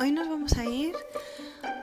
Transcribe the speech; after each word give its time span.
hoy 0.00 0.12
nos 0.12 0.28
vamos 0.28 0.56
a 0.56 0.64
ir 0.64 0.94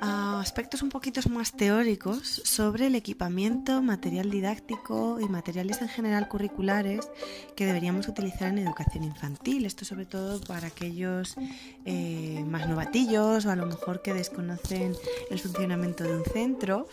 a 0.01 0.39
aspectos 0.39 0.81
un 0.81 0.89
poquito 0.89 1.21
más 1.29 1.51
teóricos 1.51 2.41
sobre 2.45 2.87
el 2.87 2.95
equipamiento, 2.95 3.81
material 3.81 4.31
didáctico 4.31 5.19
y 5.19 5.29
materiales 5.29 5.81
en 5.81 5.87
general 5.87 6.27
curriculares 6.27 7.07
que 7.55 7.65
deberíamos 7.65 8.07
utilizar 8.07 8.49
en 8.49 8.59
educación 8.59 9.03
infantil. 9.03 9.65
Esto 9.65 9.85
sobre 9.85 10.05
todo 10.05 10.41
para 10.41 10.67
aquellos 10.67 11.35
eh, 11.85 12.43
más 12.47 12.67
novatillos 12.67 13.45
o 13.45 13.51
a 13.51 13.55
lo 13.55 13.67
mejor 13.67 14.01
que 14.01 14.13
desconocen 14.13 14.95
el 15.29 15.39
funcionamiento 15.39 16.03
de 16.03 16.17
un 16.17 16.23
centro 16.25 16.87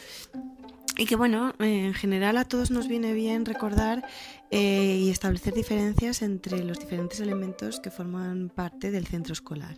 y 0.97 1.07
que 1.07 1.17
bueno, 1.17 1.55
en 1.59 1.95
general 1.95 2.37
a 2.37 2.45
todos 2.45 2.71
nos 2.71 2.87
viene 2.89 3.13
bien 3.13 3.45
recordar 3.45 4.05
eh, 4.51 4.99
y 5.01 5.11
establecer 5.11 5.55
diferencias 5.55 6.23
entre 6.23 6.63
los 6.63 6.79
diferentes 6.79 7.21
elementos 7.21 7.81
que 7.81 7.91
forman 7.91 8.49
parte 8.49 8.91
del 8.91 9.07
centro 9.07 9.33
escolar, 9.33 9.77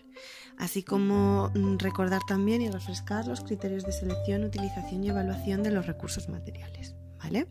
así 0.59 0.83
como 0.83 1.51
mm, 1.55 1.79
recordar 1.79 2.21
también 2.27 2.61
y 2.61 2.71
refrescar 2.71 3.27
los 3.27 3.41
criterios 3.41 3.85
de 3.85 3.93
selección, 3.93 4.45
utilización 4.45 5.05
y 5.05 5.09
evaluación 5.09 5.63
de 5.63 5.71
los 5.71 5.87
recursos 5.87 6.29
materiales. 6.29 6.95
¿Vale? 7.23 7.47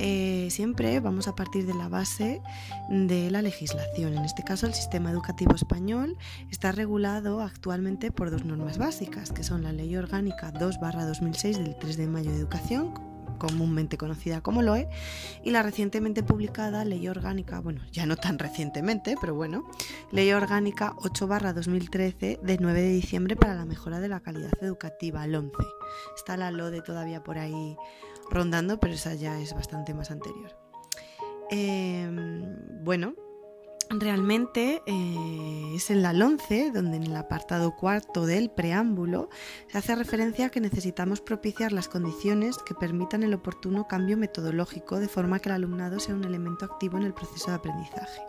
Eh, 0.00 0.46
siempre 0.50 1.00
vamos 1.00 1.26
a 1.26 1.34
partir 1.34 1.66
de 1.66 1.74
la 1.74 1.88
base 1.88 2.40
de 2.88 3.30
la 3.32 3.42
legislación. 3.42 4.16
En 4.16 4.24
este 4.24 4.44
caso, 4.44 4.66
el 4.66 4.74
sistema 4.74 5.10
educativo 5.10 5.54
español 5.56 6.16
está 6.50 6.70
regulado 6.70 7.40
actualmente 7.40 8.12
por 8.12 8.30
dos 8.30 8.44
normas 8.44 8.78
básicas, 8.78 9.32
que 9.32 9.42
son 9.42 9.64
la 9.64 9.72
Ley 9.72 9.96
Orgánica 9.96 10.52
2-2006 10.52 11.58
del 11.58 11.76
3 11.76 11.96
de 11.96 12.06
mayo 12.06 12.30
de 12.30 12.36
Educación, 12.36 12.94
comúnmente 13.38 13.98
conocida 13.98 14.40
como 14.40 14.62
LOE, 14.62 14.88
y 15.42 15.50
la 15.50 15.64
recientemente 15.64 16.22
publicada 16.22 16.84
Ley 16.84 17.08
Orgánica, 17.08 17.58
bueno, 17.60 17.80
ya 17.90 18.06
no 18.06 18.16
tan 18.16 18.38
recientemente, 18.38 19.16
pero 19.20 19.34
bueno, 19.34 19.64
Ley 20.12 20.30
Orgánica 20.32 20.94
8-2013 20.96 22.40
de 22.40 22.58
9 22.60 22.80
de 22.80 22.90
diciembre 22.90 23.34
para 23.34 23.54
la 23.54 23.64
mejora 23.64 23.98
de 23.98 24.08
la 24.08 24.20
calidad 24.20 24.52
educativa, 24.60 25.24
el 25.24 25.34
11. 25.34 25.56
Está 26.16 26.36
la 26.36 26.52
LODE 26.52 26.82
todavía 26.82 27.22
por 27.22 27.38
ahí 27.38 27.76
rondando, 28.30 28.78
pero 28.78 28.94
esa 28.94 29.14
ya 29.14 29.40
es 29.40 29.54
bastante 29.54 29.94
más 29.94 30.10
anterior. 30.10 30.56
Em, 31.50 32.84
bueno, 32.84 33.14
realmente 33.90 34.82
eh, 34.86 35.72
es 35.74 35.90
en 35.90 36.02
la 36.02 36.10
11 36.10 36.72
donde 36.72 36.98
en 36.98 37.04
el 37.04 37.16
apartado 37.16 37.74
cuarto 37.74 38.26
del 38.26 38.50
preámbulo 38.50 39.30
se 39.68 39.78
hace 39.78 39.94
referencia 39.94 40.46
a 40.46 40.50
que 40.50 40.60
necesitamos 40.60 41.20
propiciar 41.20 41.72
las 41.72 41.88
condiciones 41.88 42.58
que 42.58 42.74
permitan 42.74 43.22
el 43.22 43.34
oportuno 43.34 43.88
cambio 43.88 44.16
metodológico 44.16 45.00
de 45.00 45.08
forma 45.08 45.38
que 45.38 45.48
el 45.48 45.54
alumnado 45.54 46.00
sea 46.00 46.14
un 46.14 46.24
elemento 46.24 46.66
activo 46.66 46.98
en 46.98 47.04
el 47.04 47.14
proceso 47.14 47.50
de 47.50 47.56
aprendizaje. 47.56 48.22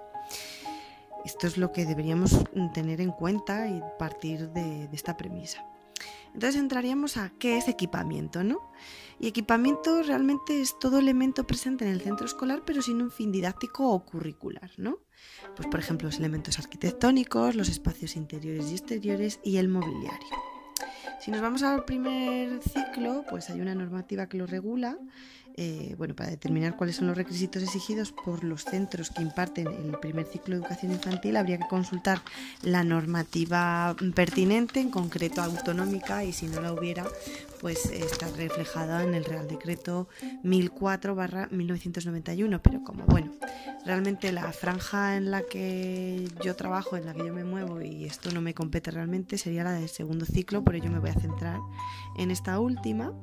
Esto 1.26 1.48
es 1.48 1.58
lo 1.58 1.74
que 1.74 1.86
deberíamos 1.86 2.46
tener 2.74 3.02
en 3.02 3.12
cuenta 3.12 3.68
y 3.68 3.82
partir 3.98 4.50
de, 4.52 4.88
de 4.88 4.96
esta 4.96 5.18
premisa. 5.18 5.66
Entonces 6.34 6.60
entraríamos 6.62 7.18
a 7.18 7.32
qué 7.40 7.58
es 7.58 7.68
equipamiento, 7.68 8.44
¿no? 8.44 8.72
Y 9.20 9.28
equipamiento 9.28 10.02
realmente 10.04 10.62
es 10.62 10.78
todo 10.80 11.00
elemento 11.00 11.46
presente 11.46 11.86
en 11.86 11.92
el 11.92 12.02
centro 12.02 12.26
escolar, 12.26 12.64
pero 12.66 12.82
sin 12.82 13.02
un 13.02 13.12
fin 13.12 13.32
didáctico 13.32 13.90
o 13.90 14.06
curricular, 14.06 14.72
¿no? 14.78 15.00
Pues 15.56 15.68
por 15.68 15.80
ejemplo, 15.80 16.08
los 16.08 16.20
elementos 16.20 16.58
arquitectónicos, 16.60 17.56
los 17.56 17.70
espacios 17.70 18.16
interiores 18.16 18.72
y 18.72 18.76
exteriores 18.76 19.40
y 19.44 19.58
el 19.58 19.68
mobiliario. 19.68 20.38
Si 21.20 21.32
nos 21.32 21.42
vamos 21.42 21.64
al 21.64 21.84
primer 21.84 22.62
ciclo, 22.64 23.26
pues 23.30 23.50
hay 23.50 23.60
una 23.60 23.76
normativa 23.76 24.30
que 24.30 24.38
lo 24.38 24.48
regula 24.48 24.98
eh, 25.58 25.96
bueno, 25.98 26.16
para 26.16 26.30
determinar 26.30 26.78
cuáles 26.78 26.96
son 26.96 27.08
los 27.08 27.18
requisitos 27.18 27.64
exigidos 27.64 28.12
por 28.12 28.44
los 28.44 28.64
centros 28.64 29.10
que 29.10 29.22
imparten 29.22 29.68
el 29.68 29.98
primer 30.00 30.26
ciclo 30.26 30.56
de 30.56 30.62
educación 30.62 30.92
infantil, 30.92 31.38
habría 31.38 31.58
que 31.58 31.68
consultar 31.68 32.22
la 32.62 32.84
normativa 32.84 33.96
pertinente, 34.16 34.80
en 34.80 34.90
concreto 34.90 35.42
autonómica, 35.42 36.24
y 36.24 36.34
si 36.34 36.48
no 36.48 36.62
la 36.62 36.74
hubiera, 36.74 37.06
pues 37.60 37.86
está 37.88 38.28
reflejada 38.38 39.04
en 39.04 39.14
el 39.14 39.26
Real 39.26 39.48
Decreto 39.48 40.08
1004-1991. 40.44 42.62
Pero 42.64 42.84
como, 42.84 43.06
bueno, 43.06 43.32
realmente 43.86 44.32
la 44.32 44.52
franja 44.54 45.18
en 45.18 45.32
la 45.32 45.42
que 45.42 46.28
yo 46.44 46.56
trabajo, 46.56 46.96
en 46.96 47.06
la 47.06 47.14
que 47.14 47.26
yo 47.26 47.34
me 47.34 47.44
muevo, 47.44 47.82
y 47.82 48.06
esto 48.06 48.32
no 48.32 48.42
me 48.42 48.54
compete 48.54 48.92
realmente, 48.92 49.38
sería 49.38 49.64
la 49.64 49.74
del 49.74 49.90
segundo 49.90 50.26
ciclo, 50.26 50.64
por 50.64 50.76
ello 50.76 50.90
me 50.90 51.00
voy 51.00 51.10
a 51.10 51.16
centrar 51.16 51.60
en 52.18 52.32
esta 52.32 52.60
última. 52.60 53.14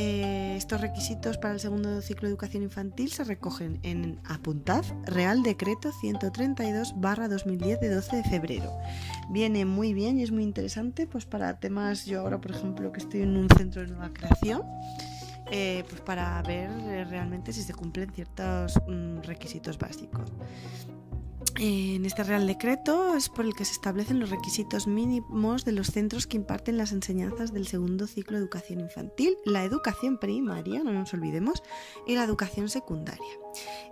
Eh, 0.00 0.54
estos 0.56 0.80
requisitos 0.80 1.38
para 1.38 1.54
el 1.54 1.58
segundo 1.58 2.00
ciclo 2.02 2.28
de 2.28 2.30
educación 2.30 2.62
infantil 2.62 3.10
se 3.10 3.24
recogen 3.24 3.80
en 3.82 4.20
Apuntad 4.24 4.84
Real 5.06 5.42
Decreto 5.42 5.90
132-2010 5.90 7.80
de 7.80 7.90
12 7.90 8.16
de 8.18 8.22
febrero. 8.22 8.78
Viene 9.28 9.64
muy 9.64 9.94
bien 9.94 10.20
y 10.20 10.22
es 10.22 10.30
muy 10.30 10.44
interesante 10.44 11.08
pues 11.08 11.26
para 11.26 11.58
temas, 11.58 12.06
yo 12.06 12.20
ahora 12.20 12.40
por 12.40 12.52
ejemplo 12.52 12.92
que 12.92 13.00
estoy 13.00 13.22
en 13.22 13.36
un 13.36 13.48
centro 13.48 13.82
de 13.82 13.88
nueva 13.88 14.12
creación, 14.12 14.62
eh, 15.50 15.82
pues 15.88 16.00
para 16.00 16.40
ver 16.42 16.70
eh, 16.70 17.04
realmente 17.04 17.52
si 17.52 17.64
se 17.64 17.74
cumplen 17.74 18.12
ciertos 18.12 18.80
mm, 18.86 19.22
requisitos 19.22 19.78
básicos. 19.78 20.30
En 21.60 22.04
este 22.04 22.22
Real 22.22 22.46
Decreto 22.46 23.16
es 23.16 23.28
por 23.28 23.44
el 23.44 23.52
que 23.52 23.64
se 23.64 23.72
establecen 23.72 24.20
los 24.20 24.30
requisitos 24.30 24.86
mínimos 24.86 25.64
de 25.64 25.72
los 25.72 25.88
centros 25.88 26.28
que 26.28 26.36
imparten 26.36 26.78
las 26.78 26.92
enseñanzas 26.92 27.52
del 27.52 27.66
segundo 27.66 28.06
ciclo 28.06 28.36
de 28.36 28.44
educación 28.44 28.78
infantil, 28.78 29.36
la 29.44 29.64
educación 29.64 30.18
primaria, 30.18 30.84
no 30.84 30.92
nos 30.92 31.12
olvidemos, 31.14 31.64
y 32.06 32.14
la 32.14 32.22
educación 32.22 32.68
secundaria. 32.68 33.26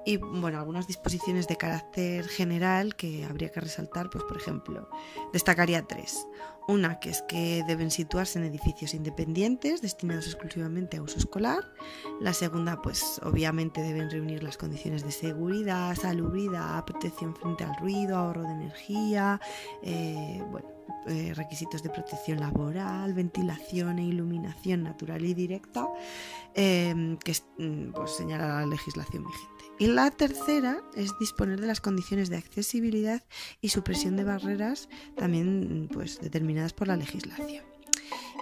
Y 0.04 0.19
bueno, 0.19 0.59
algunas 0.59 0.87
disposiciones 0.87 1.49
de 1.49 1.56
carácter 1.56 2.27
general 2.28 2.94
que 2.97 3.25
habría 3.25 3.50
que 3.50 3.60
resaltar, 3.60 4.09
pues 4.10 4.25
por 4.25 4.37
ejemplo, 4.37 4.88
destacaría 5.32 5.82
tres. 5.82 6.27
Una 6.69 6.99
que 6.99 7.10
es 7.10 7.22
que 7.22 7.62
deben 7.66 7.93
situarse 7.93 8.38
en 8.38 8.44
edificios 8.44 8.93
independientes 8.93 9.82
destinados 9.82 10.26
exclusivamente 10.26 10.97
a 10.97 11.03
uso 11.03 11.19
escolar. 11.19 11.62
La 12.21 12.32
segunda, 12.32 12.82
pues 12.82 13.21
obviamente 13.22 13.82
deben 13.82 14.10
reunir 14.10 14.43
las 14.43 14.56
condiciones 14.56 15.05
de 15.05 15.12
seguridad, 15.12 15.94
salubridad, 15.94 16.84
protección 16.84 17.37
frente 17.37 17.62
al 17.62 17.76
ruido, 17.76 18.16
ahorro 18.16 18.43
de 18.43 18.53
energía, 18.53 19.41
eh, 19.82 20.43
eh, 21.09 21.32
requisitos 21.34 21.84
de 21.84 21.91
protección 21.91 22.41
laboral, 22.41 23.15
ventilación 23.15 24.00
e 24.00 24.05
iluminación 24.05 24.82
natural 24.82 25.25
y 25.25 25.34
directa, 25.34 25.87
eh, 26.53 27.16
que 27.22 27.32
mm, 27.59 27.93
pues, 27.93 28.10
señala 28.10 28.60
la 28.60 28.66
legislación 28.66 29.25
vigente. 29.25 29.56
Y 29.78 29.88
la 29.88 30.10
tercera 30.10 30.82
es 30.94 31.19
disponer 31.19 31.60
de 31.60 31.66
las 31.66 31.81
condiciones 31.81 32.31
de 32.31 32.37
accesibilidad 32.37 33.22
y 33.60 33.69
supresión 33.69 34.16
de 34.16 34.25
barreras 34.25 34.88
también 35.16 35.88
pues, 35.92 36.19
determinadas 36.20 36.72
por 36.72 36.88
la 36.88 36.97
legislación. 36.97 37.64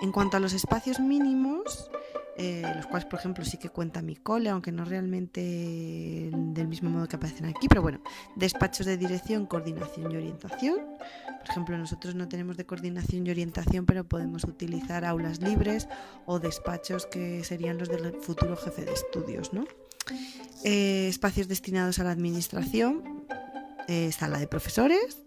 En 0.03 0.13
cuanto 0.13 0.37
a 0.37 0.41
los 0.41 0.53
espacios 0.53 1.01
mínimos, 1.01 1.91
eh, 2.37 2.63
los 2.75 2.87
cuales 2.87 3.07
por 3.07 3.21
ejemplo 3.21 3.45
sí 3.45 3.59
que 3.59 3.69
cuenta 3.69 4.03
mi 4.03 4.17
cole, 4.17 4.51
aunque 4.51 4.73
no 4.73 4.85
realmente 4.85 6.31
del 6.33 6.67
mismo 6.67 6.91
modo 6.91 7.09
que 7.09 7.17
aparecen 7.17 7.47
aquí, 7.47 7.69
pero 7.69 7.81
bueno, 7.83 8.01
despachos 8.35 8.87
de 8.87 8.97
dirección, 8.97 9.47
coordinación 9.47 10.11
y 10.11 10.17
orientación. 10.17 10.79
Por 11.39 11.51
ejemplo, 11.51 11.79
nosotros 11.79 12.15
no 12.15 12.27
tenemos 12.29 12.57
de 12.57 12.67
coordinación 12.67 13.27
y 13.27 13.31
orientación, 13.31 13.87
pero 13.87 14.05
podemos 14.05 14.45
utilizar 14.45 15.05
aulas 15.05 15.41
libres 15.41 15.89
o 16.27 16.41
despachos 16.41 17.07
que 17.07 17.45
serían 17.45 17.79
los 17.79 17.89
del 17.89 18.15
futuro 18.21 18.57
jefe 18.57 18.85
de 18.85 18.93
estudios, 18.93 19.53
¿no? 19.53 19.65
Eh, 20.65 21.09
espacios 21.09 21.49
destinados 21.49 21.99
a 21.99 22.05
la 22.05 22.11
administración, 22.11 23.25
eh, 23.87 24.13
sala 24.13 24.39
de 24.39 24.47
profesores, 24.47 25.23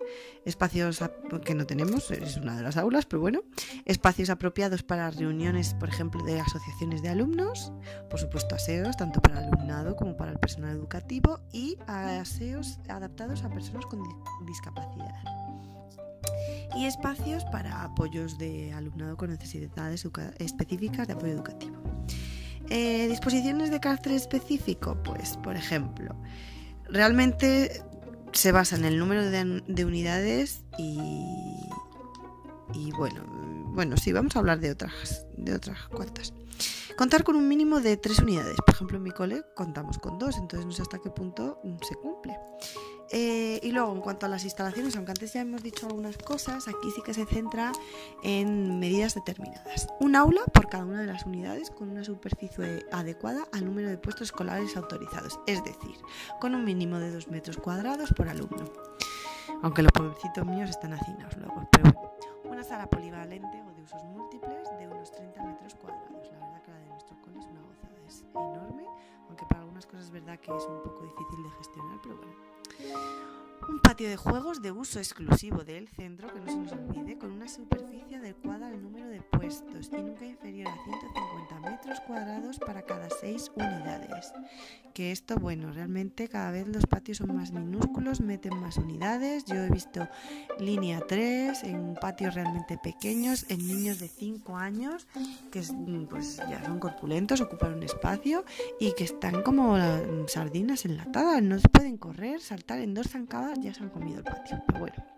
espacios 0.46 1.04
que 1.46 1.54
no 1.54 1.68
tenemos, 1.68 2.10
es 2.10 2.38
una 2.38 2.56
de 2.56 2.64
las 2.64 2.78
aulas, 2.78 3.06
pero 3.06 3.20
bueno, 3.20 3.42
espacios 3.86 4.30
apropiados 4.30 4.82
para 4.82 5.12
reuniones, 5.12 5.76
por 5.76 5.90
ejemplo, 5.90 6.24
de 6.24 6.40
asociaciones 6.40 7.02
de 7.02 7.10
alumnos, 7.10 7.72
por 8.10 8.20
supuesto 8.20 8.56
aseos, 8.56 8.98
tanto 8.98 9.22
para 9.22 9.40
alumnado 9.40 9.96
como 9.96 10.18
para 10.18 10.32
el 10.32 10.40
personal 10.40 10.76
educativo, 10.76 11.40
y 11.52 11.78
aseos 11.86 12.80
adaptados 12.88 13.44
a 13.44 13.50
personas 13.50 13.86
con 13.86 14.02
discapacidad. 14.46 15.14
Y 16.76 16.86
espacios 16.86 17.44
para 17.46 17.84
apoyos 17.84 18.38
de 18.38 18.74
alumnado 18.74 19.18
con 19.18 19.30
necesidades 19.30 20.08
específicas 20.40 21.08
de 21.08 21.14
apoyo 21.14 21.34
educativo. 21.34 21.78
Eh, 22.70 23.08
disposiciones 23.08 23.72
de 23.72 23.80
carácter 23.80 24.12
específico, 24.14 24.98
pues, 25.04 25.38
por 25.38 25.56
ejemplo, 25.56 26.16
realmente 26.90 27.82
se 28.34 28.52
basa 28.52 28.76
en 28.76 28.86
el 28.86 29.00
número 29.00 29.30
de, 29.30 29.86
unidades 29.86 30.64
y, 30.78 31.70
bueno, 32.98 33.24
bueno, 33.74 33.96
sí, 33.96 34.12
vamos 34.12 34.36
a 34.36 34.40
hablar 34.40 34.60
de 34.60 34.72
otras, 34.72 35.26
de 35.38 35.56
otras 35.56 35.88
cuantas. 35.88 36.34
Contar 36.98 37.24
con 37.24 37.36
un 37.36 37.48
mínimo 37.48 37.80
de 37.80 37.96
tres 37.96 38.20
unidades. 38.20 38.58
Por 38.66 38.74
ejemplo, 38.74 38.98
en 38.98 39.04
mi 39.04 39.12
cole 39.12 39.44
contamos 39.56 39.98
con 40.00 40.18
dos, 40.18 40.36
entonces 40.38 40.66
no 40.66 40.72
sé 40.72 40.82
hasta 40.82 40.98
qué 40.98 41.10
punto 41.10 41.62
se 41.88 41.96
cumple. 41.96 42.38
Eh, 43.12 43.60
y 43.64 43.72
luego, 43.72 43.94
en 43.94 44.02
cuanto 44.02 44.26
a 44.26 44.30
las 44.30 44.44
instalaciones, 44.44 44.96
aunque 44.96 45.12
antes 45.12 45.34
ya 45.34 45.42
hemos 45.42 45.64
dicho 45.64 45.88
algunas 45.88 46.18
cosas, 46.18 46.68
aquí 46.68 46.92
sí 46.94 47.02
que 47.02 47.14
se 47.14 47.26
centra 47.26 47.72
en 48.24 48.80
medidas 48.80 49.16
determinadas. 49.16 49.88
Un 50.00 50.16
aula 50.16 50.44
por 50.54 50.68
cada 50.68 50.86
una 50.86 51.02
de 51.02 51.08
las 51.08 51.26
unidades 51.26 51.72
con 51.72 51.90
una 51.90 52.04
superficie 52.04 52.86
adecuada 52.92 53.48
al 53.54 53.66
número 53.66 53.90
de 53.90 53.98
puestos 53.98 54.30
escolares 54.30 54.76
autorizados, 54.76 55.40
es 55.48 55.64
decir, 55.64 55.96
con 56.42 56.56
un 56.56 56.66
mínimo 56.66 57.00
de 57.00 57.12
2 57.12 57.30
metros 57.30 57.58
cuadrados 57.58 58.14
por 58.14 58.28
alumno. 58.28 58.66
Aunque 59.62 59.82
los 59.82 59.92
pobrecitos 59.92 60.46
míos 60.46 60.70
están 60.70 60.94
hacinados 60.94 61.38
luego, 61.38 61.68
pero 61.72 62.14
una 62.44 62.64
sala 62.64 62.90
polivalente 62.90 63.62
o 63.62 63.74
de 63.74 63.82
usos 63.84 64.04
múltiples 64.04 64.68
de 64.78 64.88
unos 64.88 65.12
30 65.12 65.44
metros 65.44 65.76
cuadrados. 65.76 66.28
La 66.32 66.40
verdad 66.40 66.62
que 66.64 66.72
la 66.72 66.80
de 66.80 66.88
nuestro 66.88 67.18
cole 67.22 67.40
es 67.40 67.46
una 67.46 67.62
gozada, 67.62 67.96
es 68.06 68.26
enorme, 68.34 68.86
aunque 69.28 69.46
para 69.46 69.62
algunas 69.62 69.86
cosas 69.86 70.06
es 70.06 70.12
verdad 70.12 70.38
que 70.40 70.56
es 70.56 70.66
un 70.66 70.84
poco 70.84 71.04
difícil 71.04 71.44
de 71.44 71.50
gestionar, 71.52 72.00
pero 72.04 72.18
bueno. 72.18 72.57
Un 73.70 73.80
patio 73.80 74.08
de 74.08 74.18
juegos 74.18 74.62
de 74.62 74.72
uso 74.72 75.00
exclusivo 75.00 75.64
del 75.64 75.88
centro, 75.90 76.32
que 76.32 76.40
no 76.40 76.48
se 76.48 76.58
nos 76.58 76.72
olvide, 76.72 77.18
con 77.18 77.32
una 77.32 77.48
superficie 77.48 78.18
adecuada 78.18 78.68
al 78.68 78.82
número 78.82 79.08
de 79.08 79.17
puestos 79.22 79.90
y 79.92 80.02
nunca 80.02 80.26
inferior 80.26 80.68
a 80.68 80.84
150 80.84 81.70
metros 81.70 82.00
cuadrados 82.02 82.60
para 82.60 82.82
cada 82.84 83.10
6 83.10 83.52
unidades. 83.56 84.34
Que 84.94 85.12
esto, 85.12 85.36
bueno, 85.38 85.72
realmente 85.72 86.28
cada 86.28 86.52
vez 86.52 86.68
los 86.68 86.88
patios 86.88 87.18
son 87.18 87.36
más 87.36 87.52
minúsculos, 87.52 88.20
meten 88.20 88.60
más 88.60 88.78
unidades. 88.78 89.46
Yo 89.46 89.56
he 89.56 89.70
visto 89.70 90.08
línea 90.60 91.02
3 91.08 91.64
en 91.64 91.96
patios 91.96 92.34
realmente 92.34 92.78
pequeños, 92.78 93.46
en 93.50 93.68
niños 93.68 94.00
de 94.00 94.08
5 94.08 94.58
años, 94.58 95.08
que 95.52 95.62
pues 96.10 96.38
ya 96.50 96.64
son 96.66 96.80
corpulentos, 96.80 97.42
ocupan 97.42 97.74
un 97.74 97.84
espacio 97.84 98.44
y 98.80 98.94
que 98.94 99.04
están 99.04 99.44
como 99.44 99.78
sardinas 100.28 100.86
enlatadas, 100.86 101.44
no 101.44 101.60
se 101.60 101.70
pueden 101.70 101.98
correr, 101.98 102.42
saltar 102.42 102.80
en 102.80 102.94
dos 102.94 103.10
zancadas 103.10 103.60
ya 103.60 103.74
se 103.74 103.84
han 103.84 103.90
comido 103.90 104.20
el 104.20 104.24
patio, 104.24 104.64
bueno. 104.80 105.17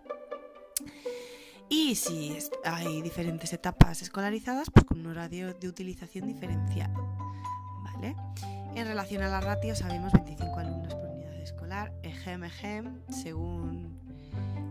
Y 1.70 1.96
si 1.96 2.38
hay 2.66 3.02
diferentes 3.02 3.54
etapas 3.54 4.02
escolarizadas, 4.02 4.70
pues 4.72 4.86
con 4.86 5.00
un 5.02 5.08
horario 5.08 5.54
de 5.54 5.68
utilización 5.68 6.28
diferenciado. 6.28 6.94
¿Vale? 7.84 8.16
En 8.76 8.88
relación 8.88 9.22
a 9.24 9.30
la 9.30 9.40
ratio, 9.40 9.76
sabemos 9.76 10.12
25 10.14 10.60
alumnos 10.60 10.96
por 10.96 11.10
unidad 11.10 11.42
escolar. 11.42 11.94
Ejem, 12.02 12.44
ejem, 12.44 13.02
según 13.10 14.00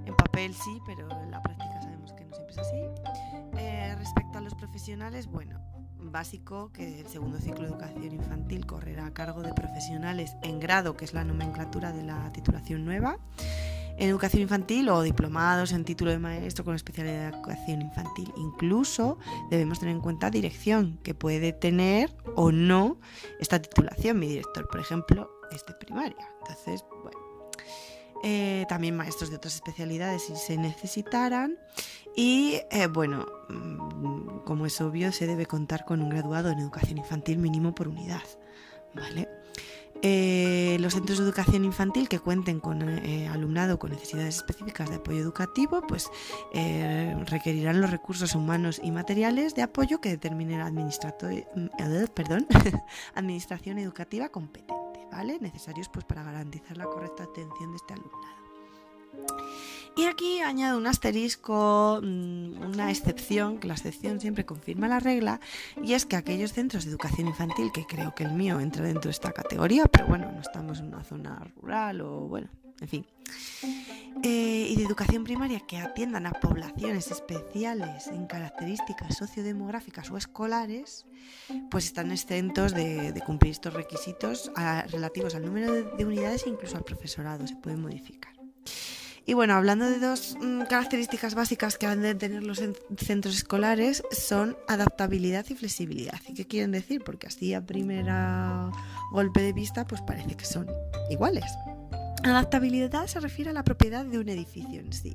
en 0.06 0.16
papel 0.16 0.54
sí, 0.54 0.80
pero 0.86 1.08
en 1.22 1.30
la 1.30 1.42
práctica 1.42 1.80
sabemos 1.82 2.12
que 2.14 2.24
no 2.24 2.34
siempre 2.34 2.52
es 2.54 2.58
así. 2.58 2.76
Eh, 3.58 3.94
respecto 3.96 4.38
a 4.38 4.40
los 4.40 4.54
profesionales, 4.54 5.26
bueno, 5.26 5.60
básico 6.00 6.72
que 6.72 7.00
el 7.00 7.08
segundo 7.08 7.38
ciclo 7.38 7.62
de 7.62 7.68
educación 7.68 8.12
infantil 8.12 8.66
correrá 8.66 9.06
a 9.06 9.12
cargo 9.12 9.42
de 9.42 9.52
profesionales 9.52 10.36
en 10.42 10.60
grado, 10.60 10.96
que 10.96 11.04
es 11.04 11.14
la 11.14 11.24
nomenclatura 11.24 11.92
de 11.92 12.02
la 12.02 12.32
titulación 12.32 12.84
nueva, 12.84 13.18
en 13.98 14.08
educación 14.08 14.42
infantil 14.42 14.88
o 14.88 15.02
diplomados 15.02 15.72
en 15.72 15.84
título 15.84 16.12
de 16.12 16.18
maestro 16.18 16.64
con 16.64 16.74
especialidad 16.74 17.30
de 17.30 17.36
educación 17.36 17.82
infantil. 17.82 18.32
Incluso 18.36 19.18
debemos 19.50 19.80
tener 19.80 19.94
en 19.94 20.00
cuenta 20.00 20.30
dirección, 20.30 20.98
que 21.02 21.14
puede 21.14 21.52
tener 21.52 22.14
o 22.36 22.52
no 22.52 22.98
esta 23.40 23.60
titulación. 23.60 24.18
Mi 24.18 24.28
director, 24.28 24.68
por 24.68 24.80
ejemplo, 24.80 25.30
es 25.50 25.66
de 25.66 25.74
primaria. 25.74 26.28
Entonces, 26.40 26.84
bueno. 27.02 27.18
Eh, 28.24 28.66
también 28.68 28.96
maestros 28.96 29.30
de 29.30 29.36
otras 29.36 29.54
especialidades 29.54 30.22
si 30.22 30.36
se 30.36 30.56
necesitaran. 30.56 31.56
Y 32.16 32.60
eh, 32.70 32.88
bueno, 32.88 33.26
mm, 33.48 34.40
como 34.44 34.66
es 34.66 34.80
obvio, 34.80 35.12
se 35.12 35.26
debe 35.26 35.46
contar 35.46 35.84
con 35.84 36.02
un 36.02 36.08
graduado 36.08 36.50
en 36.50 36.58
educación 36.58 36.98
infantil 36.98 37.38
mínimo 37.38 37.74
por 37.74 37.88
unidad. 37.88 38.22
¿Vale? 38.94 39.28
Eh, 40.02 40.76
los 40.80 40.94
centros 40.94 41.18
de 41.18 41.24
educación 41.24 41.64
infantil 41.64 42.08
que 42.08 42.20
cuenten 42.20 42.60
con 42.60 42.82
alumnado 42.82 43.78
con 43.78 43.90
necesidades 43.90 44.36
específicas 44.36 44.90
de 44.90 44.96
apoyo 44.96 45.18
educativo, 45.18 45.82
pues 45.86 46.10
requerirán 47.26 47.80
los 47.80 47.90
recursos 47.90 48.34
humanos 48.34 48.80
y 48.82 48.90
materiales 48.92 49.54
de 49.54 49.62
apoyo 49.62 50.00
que 50.00 50.10
determine 50.10 50.58
la 50.58 50.66
administración 53.14 53.78
educativa 53.78 54.28
competente. 54.28 54.78
¿vale? 55.10 55.38
Necesarios 55.40 55.88
pues 55.88 56.04
para 56.04 56.22
garantizar 56.22 56.76
la 56.76 56.84
correcta 56.84 57.24
atención 57.24 57.70
de 57.70 57.76
este 57.76 57.94
alumnado. 57.94 58.38
Y 59.98 60.04
aquí 60.04 60.38
añado 60.38 60.78
un 60.78 60.86
asterisco, 60.86 61.98
mm, 62.00 62.62
una 62.70 62.88
excepción, 62.92 63.58
que 63.58 63.66
la 63.66 63.74
excepción 63.74 64.20
siempre 64.20 64.46
confirma 64.46 64.86
la 64.86 65.00
regla, 65.00 65.40
y 65.82 65.94
es 65.94 66.06
que 66.06 66.14
aquellos 66.14 66.52
centros 66.52 66.84
de 66.84 66.90
educación 66.90 67.26
infantil, 67.26 67.72
que 67.72 67.84
creo 67.84 68.14
que 68.14 68.22
el 68.22 68.30
mío 68.30 68.60
entra 68.60 68.84
dentro 68.84 69.08
de 69.08 69.10
esta 69.10 69.32
categoría, 69.32 69.86
pero 69.86 70.06
bueno, 70.06 70.30
no 70.30 70.40
estamos 70.40 70.78
en 70.78 70.86
una 70.94 71.02
zona 71.02 71.44
rural 71.56 72.00
o 72.00 72.28
bueno, 72.28 72.48
en 72.80 72.86
fin, 72.86 73.06
eh, 74.22 74.68
y 74.70 74.76
de 74.76 74.84
educación 74.84 75.24
primaria 75.24 75.58
que 75.66 75.78
atiendan 75.78 76.26
a 76.26 76.30
poblaciones 76.30 77.10
especiales 77.10 78.06
en 78.06 78.28
características 78.28 79.16
sociodemográficas 79.16 80.12
o 80.12 80.16
escolares, 80.16 81.06
pues 81.72 81.86
están 81.86 82.12
exentos 82.12 82.72
de, 82.72 83.20
cumplir 83.26 83.50
estos 83.50 83.74
requisitos 83.74 84.52
relativos 84.92 85.34
al 85.34 85.44
número 85.44 85.72
de, 85.72 86.06
unidades 86.06 86.46
e 86.46 86.50
incluso 86.50 86.76
al 86.76 86.84
profesorado, 86.84 87.48
se 87.48 87.56
pueden 87.56 87.82
modificar. 87.82 88.37
Y 89.28 89.34
bueno, 89.34 89.52
hablando 89.52 89.84
de 89.84 89.98
dos 89.98 90.38
mm, 90.40 90.62
características 90.70 91.34
básicas 91.34 91.76
que 91.76 91.84
han 91.84 92.00
de 92.00 92.14
tener 92.14 92.44
los 92.44 92.62
centros 92.96 93.34
escolares 93.36 94.02
son 94.10 94.56
adaptabilidad 94.68 95.44
y 95.50 95.54
flexibilidad. 95.54 96.18
¿Y 96.26 96.32
qué 96.32 96.46
quieren 96.46 96.72
decir? 96.72 97.04
Porque 97.04 97.26
así 97.26 97.52
a 97.52 97.60
primera 97.60 98.70
golpe 99.12 99.42
de 99.42 99.52
vista 99.52 99.86
pues 99.86 100.00
parece 100.00 100.34
que 100.34 100.46
son 100.46 100.66
iguales. 101.10 101.44
Adaptabilidad 102.24 103.06
se 103.06 103.20
refiere 103.20 103.50
a 103.50 103.52
la 103.52 103.64
propiedad 103.64 104.06
de 104.06 104.18
un 104.18 104.30
edificio 104.30 104.80
en 104.80 104.94
sí, 104.94 105.12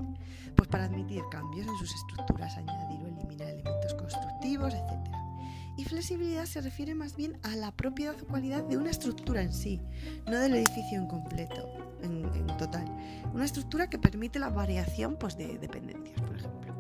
pues 0.56 0.70
para 0.70 0.84
admitir 0.84 1.24
cambios 1.32 1.66
en 1.66 1.76
sus 1.78 1.92
estructuras, 1.96 2.56
añadir 2.56 3.00
o 3.02 3.08
eliminar 3.08 3.48
elementos 3.48 3.96
constructivos, 3.96 4.76
etc. 4.76 5.10
Y 5.76 5.86
flexibilidad 5.86 6.46
se 6.46 6.62
refiere 6.62 6.94
más 6.94 7.16
bien 7.16 7.40
a 7.42 7.56
la 7.56 7.72
propiedad 7.72 8.16
o 8.22 8.28
cualidad 8.28 8.64
de 8.64 8.78
una 8.78 8.92
estructura 8.92 9.42
en 9.42 9.52
sí, 9.52 9.82
no 10.28 10.40
del 10.40 10.54
edificio 10.54 11.00
en 11.00 11.08
completo, 11.08 11.93
en, 12.04 12.48
total. 12.58 12.86
Una 13.34 13.46
estructura 13.46 13.90
que 13.90 13.98
permite 13.98 14.40
la 14.40 14.50
variación 14.50 15.16
pues, 15.16 15.38
de 15.38 15.58
dependencias, 15.58 16.20
por 16.22 16.36
ejemplo. 16.36 16.74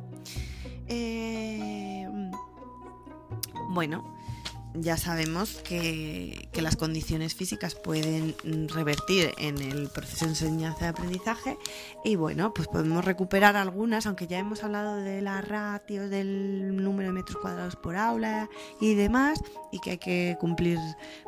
Eh, 0.87 2.07
bueno, 3.69 4.03
ya 4.75 4.97
sabemos 4.97 5.61
que, 5.63 6.49
las 6.61 6.75
condiciones 6.77 7.35
físicas 7.35 7.75
pueden 7.75 8.35
revertir 8.69 9.33
en 9.37 9.57
el 9.57 9.89
proceso 9.89 10.25
de 10.25 10.31
enseñanza 10.31 10.85
y 10.85 10.87
aprendizaje 10.87 11.57
y 12.05 12.15
bueno, 12.15 12.53
pues 12.53 12.69
podemos 12.69 13.03
recuperar 13.03 13.57
algunas, 13.57 14.05
aunque 14.05 14.27
ya 14.27 14.39
hemos 14.39 14.63
hablado 14.63 14.95
de 14.95 15.21
las 15.21 15.45
ratios, 15.45 16.09
del 16.09 16.81
número 16.81 17.09
de 17.09 17.13
metros 17.13 17.37
cuadrados 17.37 17.75
por 17.75 17.97
aula 17.97 18.49
y 18.79 18.95
demás, 18.95 19.41
y 19.73 19.79
que 19.79 19.91
hay 19.91 19.97
que 19.97 20.37
cumplir 20.39 20.79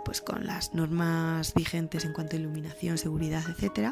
pues 0.05 0.21
con 0.21 0.45
las 0.45 0.73
normas 0.73 1.53
vigentes 1.53 2.05
en 2.05 2.13
cuanto 2.13 2.37
a 2.37 2.39
iluminación, 2.39 2.97
seguridad, 2.97 3.43
etcétera. 3.49 3.91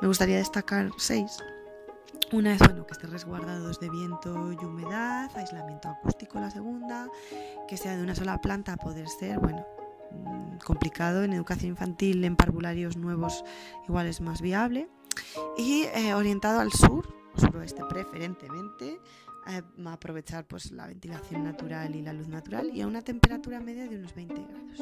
Me 0.00 0.08
gustaría 0.08 0.38
destacar 0.38 0.90
seis 0.96 1.38
una 2.32 2.54
es 2.54 2.58
bueno, 2.58 2.86
que 2.86 2.92
esté 2.92 3.06
resguardados 3.06 3.80
de 3.80 3.88
viento 3.90 4.52
y 4.52 4.64
humedad, 4.64 5.30
aislamiento 5.34 5.88
acústico 5.88 6.38
la 6.38 6.50
segunda, 6.50 7.08
que 7.66 7.76
sea 7.76 7.96
de 7.96 8.02
una 8.02 8.14
sola 8.14 8.40
planta 8.40 8.74
a 8.74 8.76
poder 8.76 9.08
ser, 9.08 9.38
bueno, 9.38 9.66
mm, 10.12 10.58
complicado 10.58 11.24
en 11.24 11.32
educación 11.32 11.70
infantil, 11.70 12.24
en 12.24 12.36
parvularios 12.36 12.96
nuevos 12.96 13.44
igual 13.86 14.06
es 14.06 14.20
más 14.20 14.40
viable, 14.42 14.88
y 15.56 15.84
eh, 15.94 16.14
orientado 16.14 16.60
al 16.60 16.72
sur, 16.72 17.14
suroeste 17.36 17.82
preferentemente, 17.88 19.00
eh, 19.48 19.62
aprovechar 19.86 20.44
pues, 20.46 20.70
la 20.72 20.86
ventilación 20.86 21.44
natural 21.44 21.94
y 21.96 22.02
la 22.02 22.12
luz 22.12 22.28
natural 22.28 22.70
y 22.74 22.82
a 22.82 22.86
una 22.86 23.00
temperatura 23.00 23.60
media 23.60 23.88
de 23.88 23.96
unos 23.96 24.14
20 24.14 24.34
grados, 24.34 24.78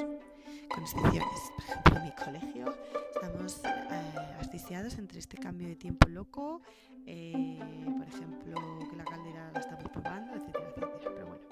con 0.69 0.83
excepciones. 0.83 1.53
Por 1.55 1.65
ejemplo, 1.65 1.97
en 1.97 2.05
mi 2.05 2.13
colegio 2.13 2.75
estamos 3.15 3.61
eh, 3.65 4.37
asfixiados 4.41 4.99
entre 4.99 5.21
este 5.21 5.37
cambio 5.37 5.69
de 5.69 5.77
tiempo 5.77 6.09
loco, 6.09 6.63
eh, 7.07 7.59
por 7.97 8.09
ejemplo, 8.09 8.89
que 8.91 8.97
la 8.97 9.05
caldera 9.05 9.51
la 9.53 9.61
estamos 9.61 9.89
probando, 9.91 10.35
etcétera, 10.35 10.69
etcétera. 10.69 11.15
Pero 11.15 11.27
bueno. 11.27 11.45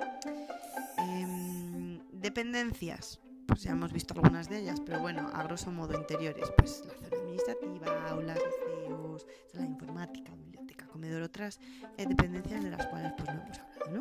Em, 0.99 2.01
dependencias. 2.13 3.21
Pues 3.47 3.63
ya 3.63 3.73
hemos 3.73 3.93
visto 3.93 4.15
algunas 4.15 4.49
de 4.49 4.61
ellas, 4.61 4.81
pero 4.85 5.01
bueno, 5.01 5.31
a 5.35 5.43
grosso 5.43 5.71
modo 5.71 5.95
interiores, 5.95 6.51
pues 6.57 6.83
la 6.87 6.95
zona 6.95 7.19
administrativa, 7.19 8.09
aulas, 8.09 8.39
liceos, 8.39 9.27
sala 9.53 9.65
de 9.65 9.71
informática, 9.71 10.35
biblioteca, 10.35 10.87
comedor, 10.87 11.21
otras 11.23 11.61
eh, 11.99 12.07
dependencias 12.07 12.65
de 12.65 12.71
las 12.71 12.87
cuales 12.87 13.13
pues 13.19 13.29
no 13.29 13.43
hemos 13.43 13.59
hablado, 13.59 14.01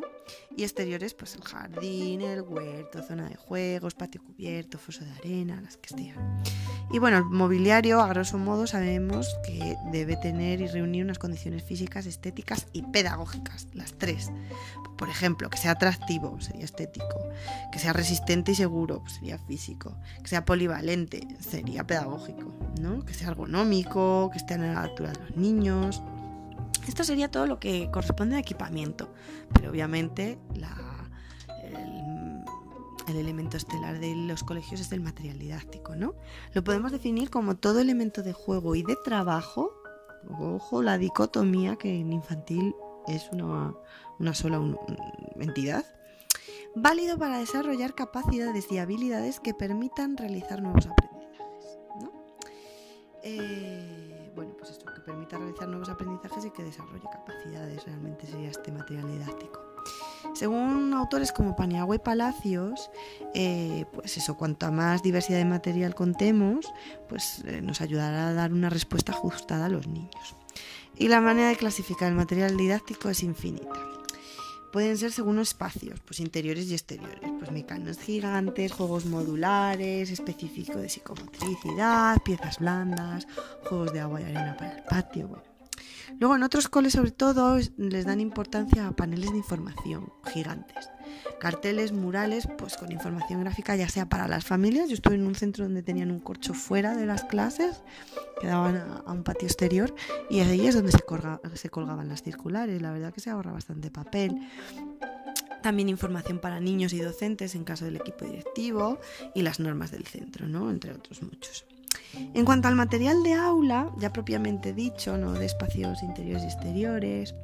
Y 0.56 0.62
exteriores, 0.62 1.12
pues 1.12 1.34
el 1.34 1.42
jardín, 1.42 2.22
el 2.22 2.40
huerto, 2.40 3.02
zona 3.02 3.28
de 3.28 3.36
juegos, 3.36 3.94
patio 3.94 4.22
cubierto, 4.24 4.78
foso 4.78 5.04
de 5.04 5.12
arena, 5.12 5.60
las 5.60 5.76
que 5.76 5.88
estén. 5.88 6.14
Y 6.90 6.98
bueno, 6.98 7.18
el 7.18 7.24
mobiliario, 7.24 8.00
a 8.00 8.08
grosso 8.08 8.38
modo, 8.38 8.66
sabemos 8.66 9.36
que 9.44 9.76
debe 9.90 10.16
tener 10.16 10.60
y 10.60 10.68
reunir 10.68 11.04
unas 11.04 11.18
condiciones 11.18 11.64
físicas, 11.64 12.06
estéticas 12.06 12.66
y 12.72 12.82
pedagógicas, 12.82 13.66
las 13.74 13.94
tres. 13.94 14.30
Por 14.96 15.08
ejemplo, 15.08 15.50
que 15.50 15.58
sea 15.58 15.72
atractivo, 15.72 16.40
sería 16.40 16.64
estético, 16.64 17.18
que 17.72 17.78
sea 17.80 17.92
resistente 17.92 18.52
y 18.52 18.54
seguro, 18.54 19.02
sería 19.08 19.38
físico, 19.38 19.96
que 20.22 20.28
sea 20.28 20.44
polivalente, 20.44 21.26
sería 21.40 21.84
pedagógico, 21.84 22.54
¿no? 22.80 23.04
Que 23.04 23.12
sea 23.12 23.28
ergonómico, 23.28 24.30
que 24.30 24.38
esté 24.38 24.54
a 24.54 24.58
la 24.58 24.82
altura 24.82 25.10
de 25.10 25.18
los 25.18 25.36
niños. 25.36 26.02
Esto 26.86 27.02
sería 27.02 27.28
todo 27.30 27.46
lo 27.46 27.58
que 27.58 27.90
corresponde 27.90 28.36
a 28.36 28.38
equipamiento, 28.38 29.12
pero 29.52 29.70
obviamente 29.70 30.38
la 30.54 30.93
el 33.08 33.16
elemento 33.16 33.56
estelar 33.56 33.98
de 33.98 34.14
los 34.14 34.44
colegios 34.44 34.80
es 34.80 34.92
el 34.92 35.00
material 35.00 35.38
didáctico, 35.38 35.94
¿no? 35.94 36.14
Lo 36.52 36.64
podemos 36.64 36.92
definir 36.92 37.30
como 37.30 37.56
todo 37.56 37.80
elemento 37.80 38.22
de 38.22 38.32
juego 38.32 38.74
y 38.74 38.82
de 38.82 38.96
trabajo, 39.04 39.72
ojo, 40.28 40.82
la 40.82 40.98
dicotomía 40.98 41.76
que 41.76 42.00
en 42.00 42.12
infantil 42.12 42.74
es 43.06 43.28
una, 43.32 43.74
una 44.18 44.34
sola 44.34 44.60
entidad. 45.36 45.84
Válido 46.74 47.18
para 47.18 47.38
desarrollar 47.38 47.94
capacidades 47.94 48.70
y 48.72 48.78
habilidades 48.78 49.38
que 49.38 49.54
permitan 49.54 50.16
realizar 50.16 50.60
nuevos 50.60 50.86
aprendizajes. 50.86 51.78
Eh, 53.22 54.32
bueno, 54.34 54.54
pues 54.58 54.72
esto, 54.72 54.86
que 54.92 55.00
permita 55.00 55.38
realizar 55.38 55.68
nuevos 55.68 55.88
aprendizajes 55.88 56.44
y 56.44 56.50
que 56.50 56.64
desarrolle 56.64 57.04
capacidades, 57.10 57.84
realmente 57.84 58.26
sería 58.26 58.50
este 58.50 58.72
material 58.72 59.08
didáctico. 59.08 59.73
Según 60.32 60.94
autores 60.94 61.32
como 61.32 61.56
Paniagua 61.56 61.96
y 61.96 61.98
Palacios, 61.98 62.90
eh, 63.34 63.84
pues 63.92 64.16
eso, 64.16 64.36
cuanta 64.36 64.70
más 64.70 65.02
diversidad 65.02 65.38
de 65.38 65.44
material 65.44 65.94
contemos, 65.94 66.72
pues 67.08 67.42
eh, 67.46 67.60
nos 67.60 67.80
ayudará 67.80 68.28
a 68.28 68.32
dar 68.32 68.52
una 68.52 68.70
respuesta 68.70 69.12
ajustada 69.12 69.66
a 69.66 69.68
los 69.68 69.86
niños. 69.86 70.36
Y 70.96 71.08
la 71.08 71.20
manera 71.20 71.48
de 71.48 71.56
clasificar 71.56 72.08
el 72.08 72.14
material 72.14 72.56
didáctico 72.56 73.10
es 73.10 73.22
infinita. 73.22 73.94
Pueden 74.72 74.98
ser 74.98 75.12
según 75.12 75.36
los 75.36 75.48
espacios, 75.48 76.00
pues 76.00 76.18
interiores 76.18 76.68
y 76.68 76.72
exteriores, 76.74 77.30
pues 77.38 77.52
mecanos 77.52 77.96
gigantes, 77.98 78.72
juegos 78.72 79.06
modulares, 79.06 80.10
específico 80.10 80.78
de 80.78 80.88
psicomotricidad, 80.88 82.20
piezas 82.24 82.58
blandas, 82.58 83.28
juegos 83.68 83.92
de 83.92 84.00
agua 84.00 84.20
y 84.20 84.24
arena 84.24 84.56
para 84.56 84.78
el 84.78 84.82
patio, 84.82 85.28
bueno. 85.28 85.53
Luego 86.20 86.36
en 86.36 86.42
otros 86.42 86.68
coles 86.68 86.94
sobre 86.94 87.10
todo 87.10 87.58
les 87.76 88.06
dan 88.06 88.20
importancia 88.20 88.86
a 88.86 88.92
paneles 88.92 89.30
de 89.30 89.38
información 89.38 90.12
gigantes. 90.32 90.90
Carteles, 91.40 91.92
murales, 91.92 92.48
pues 92.58 92.76
con 92.76 92.92
información 92.92 93.40
gráfica 93.40 93.76
ya 93.76 93.88
sea 93.88 94.08
para 94.08 94.28
las 94.28 94.44
familias. 94.44 94.88
Yo 94.88 94.94
estuve 94.94 95.16
en 95.16 95.26
un 95.26 95.34
centro 95.34 95.64
donde 95.64 95.82
tenían 95.82 96.10
un 96.10 96.20
corcho 96.20 96.54
fuera 96.54 96.96
de 96.96 97.06
las 97.06 97.24
clases, 97.24 97.82
que 98.40 98.46
daban 98.46 98.76
a, 98.76 99.12
un 99.12 99.22
patio 99.22 99.46
exterior 99.46 99.94
y 100.30 100.40
ahí 100.40 100.66
es 100.66 100.74
donde 100.74 100.92
se, 100.92 101.04
se 101.54 101.70
colgaban 101.70 102.08
las 102.08 102.22
circulares. 102.22 102.80
La 102.80 102.92
verdad 102.92 103.12
que 103.12 103.20
se 103.20 103.30
ahorra 103.30 103.52
bastante 103.52 103.90
papel 103.90 104.40
también 105.64 105.88
información 105.88 106.40
para 106.40 106.60
niños 106.60 106.92
y 106.92 107.00
docentes 107.00 107.54
en 107.54 107.64
caso 107.64 107.86
del 107.86 107.96
equipo 107.96 108.26
directivo 108.26 109.00
y 109.34 109.40
las 109.40 109.60
normas 109.60 109.90
del 109.90 110.04
centro, 110.04 110.46
¿no? 110.46 110.70
entre 110.70 110.92
otros 110.92 111.22
muchos. 111.22 111.64
En 112.34 112.44
cuanto 112.44 112.68
al 112.68 112.74
material 112.74 113.22
de 113.22 113.34
aula, 113.34 113.90
ya 113.98 114.12
propiamente 114.12 114.72
dicho, 114.72 115.16
no 115.18 115.32
de 115.32 115.46
espacios 115.46 116.02
interiores 116.02 116.42
y 116.42 116.46
exteriores, 116.46 117.34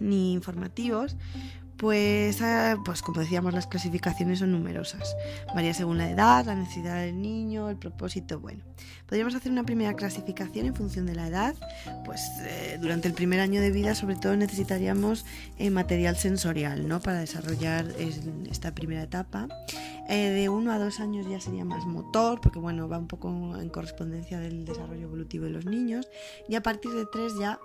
ni 0.00 0.32
informativos, 0.32 1.16
pues, 1.82 2.40
ah, 2.42 2.76
pues 2.84 3.02
como 3.02 3.22
decíamos, 3.22 3.52
las 3.52 3.66
clasificaciones 3.66 4.38
son 4.38 4.52
numerosas. 4.52 5.16
Varía 5.52 5.74
según 5.74 5.98
la 5.98 6.08
edad, 6.08 6.46
la 6.46 6.54
necesidad 6.54 7.00
del 7.00 7.20
niño, 7.20 7.68
el 7.70 7.76
propósito. 7.76 8.38
Bueno, 8.38 8.62
podríamos 9.08 9.34
hacer 9.34 9.50
una 9.50 9.64
primera 9.64 9.94
clasificación 9.94 10.66
en 10.66 10.76
función 10.76 11.06
de 11.06 11.16
la 11.16 11.26
edad. 11.26 11.56
Pues 12.04 12.20
eh, 12.42 12.78
durante 12.80 13.08
el 13.08 13.14
primer 13.14 13.40
año 13.40 13.60
de 13.60 13.72
vida, 13.72 13.96
sobre 13.96 14.14
todo, 14.14 14.36
necesitaríamos 14.36 15.26
eh, 15.58 15.70
material 15.70 16.16
sensorial, 16.16 16.86
¿no? 16.86 17.00
Para 17.00 17.18
desarrollar 17.18 17.84
esta 18.48 18.72
primera 18.76 19.02
etapa. 19.02 19.48
Eh, 20.08 20.30
de 20.30 20.48
uno 20.48 20.70
a 20.70 20.78
dos 20.78 21.00
años 21.00 21.26
ya 21.28 21.40
sería 21.40 21.64
más 21.64 21.84
motor, 21.84 22.40
porque 22.40 22.60
bueno, 22.60 22.88
va 22.88 22.98
un 22.98 23.08
poco 23.08 23.56
en 23.58 23.68
correspondencia 23.70 24.38
del 24.38 24.64
desarrollo 24.64 25.02
evolutivo 25.02 25.46
de 25.46 25.50
los 25.50 25.66
niños. 25.66 26.06
Y 26.48 26.54
a 26.54 26.62
partir 26.62 26.92
de 26.92 27.06
tres 27.12 27.32
ya 27.40 27.58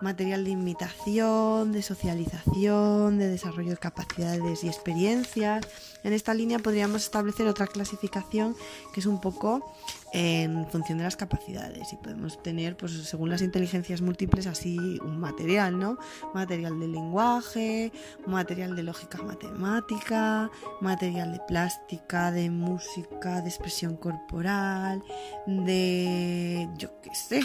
material 0.00 0.44
de 0.44 0.50
imitación, 0.50 1.72
de 1.72 1.82
socialización, 1.82 3.18
de 3.18 3.28
desarrollo 3.28 3.70
de 3.70 3.76
capacidades 3.76 4.64
y 4.64 4.68
experiencias. 4.68 5.66
En 6.02 6.12
esta 6.12 6.34
línea 6.34 6.58
podríamos 6.58 7.04
establecer 7.04 7.46
otra 7.46 7.66
clasificación 7.66 8.56
que 8.92 9.00
es 9.00 9.06
un 9.06 9.20
poco 9.20 9.72
en 10.12 10.66
función 10.68 10.98
de 10.98 11.04
las 11.04 11.16
capacidades 11.16 11.92
y 11.92 11.96
podemos 11.96 12.42
tener, 12.42 12.76
pues 12.76 12.92
según 12.92 13.30
las 13.30 13.40
inteligencias 13.40 14.02
múltiples, 14.02 14.46
así 14.46 14.76
un 15.02 15.18
material, 15.18 15.78
¿no? 15.78 15.96
Material 16.34 16.78
de 16.78 16.88
lenguaje, 16.88 17.92
material 18.26 18.76
de 18.76 18.82
lógica 18.82 19.22
matemática, 19.22 20.50
material 20.80 21.32
de 21.32 21.40
plástica, 21.48 22.30
de 22.30 22.50
música, 22.50 23.40
de 23.40 23.48
expresión 23.48 23.96
corporal, 23.96 25.02
de, 25.46 26.68
yo 26.76 27.00
qué 27.00 27.14
sé, 27.14 27.42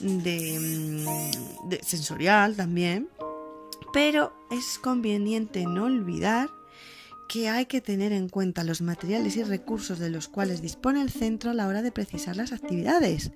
de, 0.00 0.58
mm, 0.58 1.65
sensorial 1.82 2.56
también. 2.56 3.08
Pero 3.92 4.32
es 4.50 4.78
conveniente 4.78 5.64
no 5.66 5.84
olvidar 5.84 6.50
que 7.28 7.48
hay 7.48 7.66
que 7.66 7.80
tener 7.80 8.12
en 8.12 8.28
cuenta 8.28 8.64
los 8.64 8.80
materiales 8.80 9.36
y 9.36 9.42
recursos 9.42 9.98
de 9.98 10.10
los 10.10 10.28
cuales 10.28 10.62
dispone 10.62 11.02
el 11.02 11.10
centro 11.10 11.50
a 11.50 11.54
la 11.54 11.66
hora 11.66 11.82
de 11.82 11.92
precisar 11.92 12.36
las 12.36 12.52
actividades, 12.52 13.32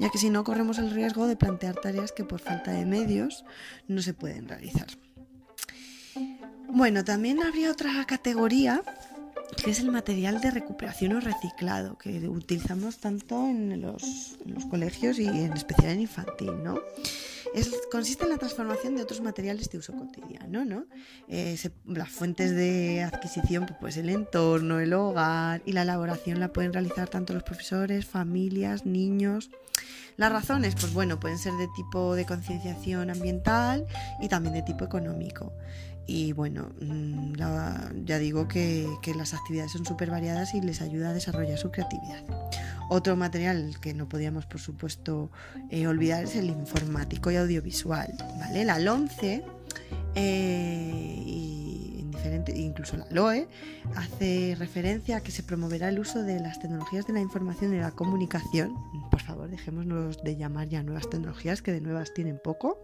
ya 0.00 0.10
que 0.10 0.18
si 0.18 0.30
no 0.30 0.44
corremos 0.44 0.78
el 0.78 0.90
riesgo 0.90 1.26
de 1.26 1.36
plantear 1.36 1.74
tareas 1.74 2.12
que 2.12 2.24
por 2.24 2.40
falta 2.40 2.70
de 2.70 2.86
medios 2.86 3.44
no 3.88 4.02
se 4.02 4.14
pueden 4.14 4.48
realizar. 4.48 4.86
Bueno, 6.68 7.04
también 7.04 7.42
habría 7.42 7.70
otra 7.70 8.04
categoría 8.06 8.82
que 9.62 9.70
es 9.70 9.80
el 9.80 9.90
material 9.90 10.40
de 10.40 10.50
recuperación 10.50 11.12
o 11.14 11.20
reciclado, 11.20 11.98
que 11.98 12.26
utilizamos 12.28 12.98
tanto 12.98 13.46
en 13.46 13.82
los, 13.82 14.38
en 14.46 14.54
los 14.54 14.64
colegios 14.66 15.18
y 15.18 15.26
en 15.26 15.52
especial 15.52 15.92
en 15.92 16.00
infantil, 16.02 16.62
¿no? 16.62 16.80
Consiste 17.90 18.24
en 18.24 18.30
la 18.30 18.38
transformación 18.38 18.96
de 18.96 19.02
otros 19.02 19.20
materiales 19.20 19.70
de 19.70 19.78
uso 19.78 19.92
cotidiano, 19.92 20.64
¿no? 20.64 20.86
Eh, 21.28 21.56
las 21.86 22.08
fuentes 22.08 22.54
de 22.54 23.02
adquisición, 23.02 23.66
pues 23.80 23.96
el 23.96 24.08
entorno, 24.08 24.80
el 24.80 24.92
hogar 24.92 25.62
y 25.66 25.72
la 25.72 25.82
elaboración 25.82 26.40
la 26.40 26.52
pueden 26.52 26.72
realizar 26.72 27.08
tanto 27.08 27.32
los 27.32 27.42
profesores, 27.42 28.06
familias, 28.06 28.86
niños. 28.86 29.50
Las 30.16 30.30
razones, 30.30 30.74
pues 30.74 30.92
bueno, 30.92 31.18
pueden 31.18 31.38
ser 31.38 31.52
de 31.54 31.68
tipo 31.74 32.14
de 32.14 32.26
concienciación 32.26 33.10
ambiental 33.10 33.86
y 34.20 34.28
también 34.28 34.54
de 34.54 34.62
tipo 34.62 34.84
económico. 34.84 35.52
Y 36.06 36.32
bueno, 36.32 36.72
mm, 36.80 37.34
ya 38.04 38.18
digo 38.18 38.48
que, 38.48 38.88
las 39.16 39.34
actividades 39.34 39.72
son 39.72 39.84
súper 39.84 40.10
variadas 40.10 40.54
y 40.54 40.60
les 40.60 40.80
ayuda 40.80 41.10
a 41.10 41.12
desarrollar 41.12 41.58
su 41.58 41.70
creatividad. 41.70 42.24
Otro 42.88 43.16
material 43.16 43.76
que 43.80 43.94
no 43.94 44.08
podíamos, 44.08 44.46
por 44.46 44.60
supuesto, 44.60 45.30
eh, 45.70 45.86
olvidar 45.86 46.24
es 46.24 46.36
el 46.36 46.50
informático 46.50 47.30
y 47.30 47.36
audiovisual. 47.36 48.12
¿vale? 48.38 48.64
La 48.64 48.78
LONCE 48.78 49.44
eh, 50.14 51.42
incluso 52.54 52.96
la 52.96 53.06
LOE 53.10 53.48
hace 53.96 54.56
referencia 54.58 55.18
a 55.18 55.20
que 55.20 55.30
se 55.30 55.42
promoverá 55.42 55.88
el 55.88 55.98
uso 55.98 56.22
de 56.22 56.40
las 56.40 56.58
tecnologías 56.58 57.06
de 57.06 57.12
la 57.12 57.20
información 57.20 57.74
y 57.74 57.78
la 57.78 57.90
comunicación. 57.90 58.74
Por 59.10 59.20
favor, 59.20 59.48
dejémonos 59.48 60.22
de 60.22 60.36
llamar 60.36 60.68
ya 60.68 60.82
nuevas 60.82 61.08
tecnologías, 61.08 61.62
que 61.62 61.72
de 61.72 61.80
nuevas 61.80 62.12
tienen 62.14 62.40
poco. 62.42 62.78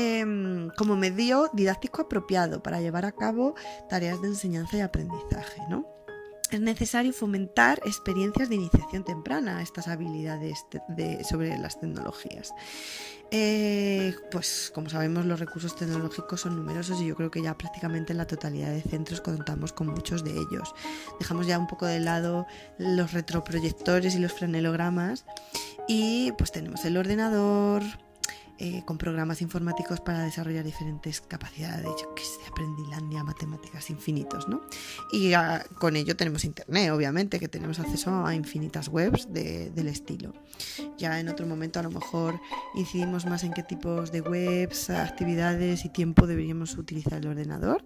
Em, 0.00 0.70
como 0.76 0.94
medio 0.94 1.50
didáctico 1.52 2.02
apropiado 2.02 2.62
para 2.62 2.80
llevar 2.80 3.04
a 3.04 3.10
cabo 3.10 3.56
tareas 3.88 4.22
de 4.22 4.28
enseñanza 4.28 4.76
y 4.76 4.80
aprendizaje, 4.80 5.60
¿no? 5.68 5.86
es 6.52 6.60
necesario 6.60 7.12
fomentar 7.12 7.80
experiencias 7.84 8.48
de 8.48 8.54
iniciación 8.54 9.04
temprana 9.04 9.58
a 9.58 9.62
estas 9.62 9.88
habilidades 9.88 10.64
sobre 11.28 11.58
las 11.58 11.78
tecnologías. 11.80 12.54
Eh, 13.30 14.14
pues 14.30 14.70
como 14.74 14.88
sabemos 14.88 15.26
los 15.26 15.40
recursos 15.40 15.76
tecnológicos 15.76 16.42
son 16.42 16.56
numerosos 16.56 17.00
y 17.02 17.06
yo 17.06 17.16
creo 17.16 17.30
que 17.30 17.42
ya 17.42 17.58
prácticamente 17.58 18.12
en 18.12 18.18
la 18.18 18.26
totalidad 18.26 18.70
de 18.70 18.80
centros 18.80 19.20
contamos 19.20 19.72
con 19.72 19.88
muchos 19.88 20.22
de 20.24 20.30
ellos. 20.30 20.74
Dejamos 21.18 21.46
ya 21.46 21.58
un 21.58 21.66
poco 21.66 21.86
de 21.86 21.98
lado 21.98 22.46
los 22.78 23.12
retroproyectores 23.12 24.14
y 24.14 24.20
los 24.20 24.32
franelogramas 24.32 25.26
y 25.88 26.32
pues 26.38 26.52
tenemos 26.52 26.84
el 26.84 26.96
ordenador, 26.96 27.82
eh, 28.58 28.82
con 28.84 28.98
programas 28.98 29.42
informáticos 29.42 30.00
para 30.00 30.22
desarrollar 30.22 30.64
diferentes 30.64 31.20
capacidades, 31.20 31.86
yo 32.00 32.14
que 32.14 32.22
sé, 32.22 32.40
aprendilandia, 32.50 33.22
matemáticas 33.22 33.90
infinitos, 33.90 34.48
¿no? 34.48 34.60
Y 35.12 35.32
con 35.78 35.96
ello 35.96 36.16
tenemos 36.16 36.44
internet, 36.44 36.90
obviamente, 36.90 37.38
que 37.38 37.48
tenemos 37.48 37.78
acceso 37.78 38.26
a 38.26 38.34
infinitas 38.34 38.88
webs 38.88 39.32
del 39.32 39.88
estilo. 39.88 40.32
Ya 40.96 41.20
en 41.20 41.28
otro 41.28 41.46
momento 41.46 41.78
a 41.80 41.82
lo 41.82 41.90
mejor 41.90 42.40
incidimos 42.74 43.26
más 43.26 43.44
en 43.44 43.52
qué 43.52 43.62
tipos 43.62 44.10
de 44.12 44.20
webs, 44.20 44.90
actividades 44.90 45.84
y 45.84 45.88
tiempo 45.90 46.26
deberíamos 46.26 46.76
utilizar 46.76 47.14
el 47.14 47.28
ordenador. 47.28 47.84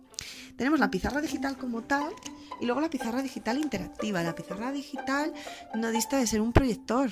Tenemos 0.56 0.80
la 0.80 0.90
pizarra 0.90 1.20
digital 1.20 1.56
como 1.56 1.82
tal 1.82 2.12
y 2.60 2.66
luego 2.66 2.80
la 2.80 2.90
pizarra 2.90 3.22
digital 3.22 3.58
interactiva. 3.58 4.22
La 4.22 4.34
pizarra 4.34 4.72
digital 4.72 5.32
no 5.74 5.90
dista 5.90 6.18
de 6.18 6.26
ser 6.26 6.40
un 6.40 6.52
proyector 6.52 7.10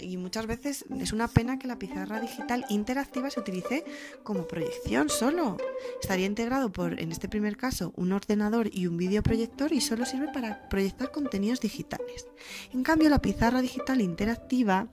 y 0.00 0.16
muchas 0.16 0.46
veces 0.46 0.84
es 0.98 1.12
una 1.12 1.28
pena 1.28 1.58
que 1.58 1.68
la 1.68 1.78
pizarra 1.78 2.20
digital 2.20 2.64
interactiva 2.70 3.28
se 3.28 3.40
utilice 3.40 3.84
como 4.22 4.46
proyección 4.46 5.10
solo. 5.10 5.58
Estaría 6.00 6.26
integrado 6.26 6.72
por, 6.72 6.98
en 6.98 7.12
este 7.12 7.28
primer 7.28 7.56
caso, 7.56 7.92
un 7.96 8.12
ordenador 8.12 8.70
y 8.72 8.86
un 8.86 8.96
videoproyector 8.96 9.72
y 9.72 9.80
solo 9.80 10.06
sirve 10.06 10.28
para 10.32 10.68
proyectar 10.68 11.10
contenidos 11.10 11.60
digitales. 11.60 12.26
En 12.72 12.82
cambio, 12.82 13.10
la 13.10 13.20
pizarra 13.20 13.60
digital 13.60 14.00
interactiva 14.00 14.88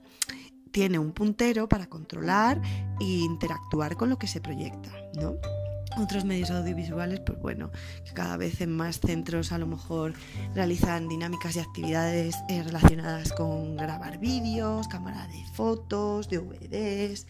tiene 0.72 0.98
un 0.98 1.12
puntero 1.12 1.70
para 1.70 1.86
controlar 1.86 2.60
e 3.00 3.04
interactuar 3.04 3.96
con 3.96 4.10
lo 4.10 4.18
que 4.18 4.26
se 4.26 4.42
proyecta, 4.42 4.90
¿no? 5.14 5.36
Otros 5.96 6.24
medios 6.24 6.50
audiovisuales, 6.50 7.20
pues 7.20 7.38
bueno, 7.40 7.70
que 8.04 8.12
cada 8.12 8.36
vez 8.36 8.60
en 8.60 8.76
más 8.76 9.00
centros 9.00 9.52
a 9.52 9.58
lo 9.58 9.66
mejor 9.66 10.14
realizan 10.54 11.08
dinámicas 11.08 11.56
y 11.56 11.60
actividades 11.60 12.36
eh, 12.48 12.62
relacionadas 12.62 13.32
con 13.32 13.76
grabar 13.76 14.18
vídeos, 14.18 14.88
cámara 14.88 15.26
de 15.28 15.44
fotos, 15.54 16.28
DVDs, 16.28 17.26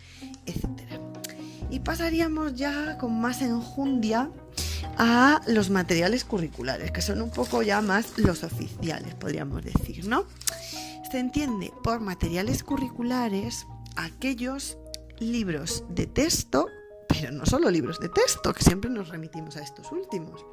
etc. 0.47 1.01
Y 1.71 1.81
pasaríamos 1.81 2.55
ya 2.55 2.99
con 2.99 3.21
más 3.21 3.43
enjundia 3.43 4.31
a 4.99 5.41
los 5.47 5.71
materiales 5.71 6.25
curriculares, 6.25 6.91
que 6.91 7.03
son 7.03 7.21
un 7.21 7.31
poco 7.31 7.63
ya 7.63 7.81
más 7.83 8.19
los 8.19 8.45
oficiales, 8.45 9.15
podríamos 9.15 9.65
decir, 9.65 10.07
¿no? 10.07 10.25
Se 11.11 11.19
entiende 11.19 11.73
por 11.83 12.01
materiales 12.01 12.63
curriculares 12.63 13.67
aquellos 13.97 14.79
libros 15.19 15.85
de 15.89 16.07
texto, 16.07 16.69
pero 17.21 17.33
no 17.33 17.47
solo 17.47 17.71
libros 17.71 17.99
de 18.01 18.09
texto, 18.09 18.53
que 18.53 18.63
siempre 18.63 18.91
nos 18.91 19.09
remitimos 19.09 19.57
a 19.57 19.63
estos 19.63 19.91
últimos, 19.93 20.45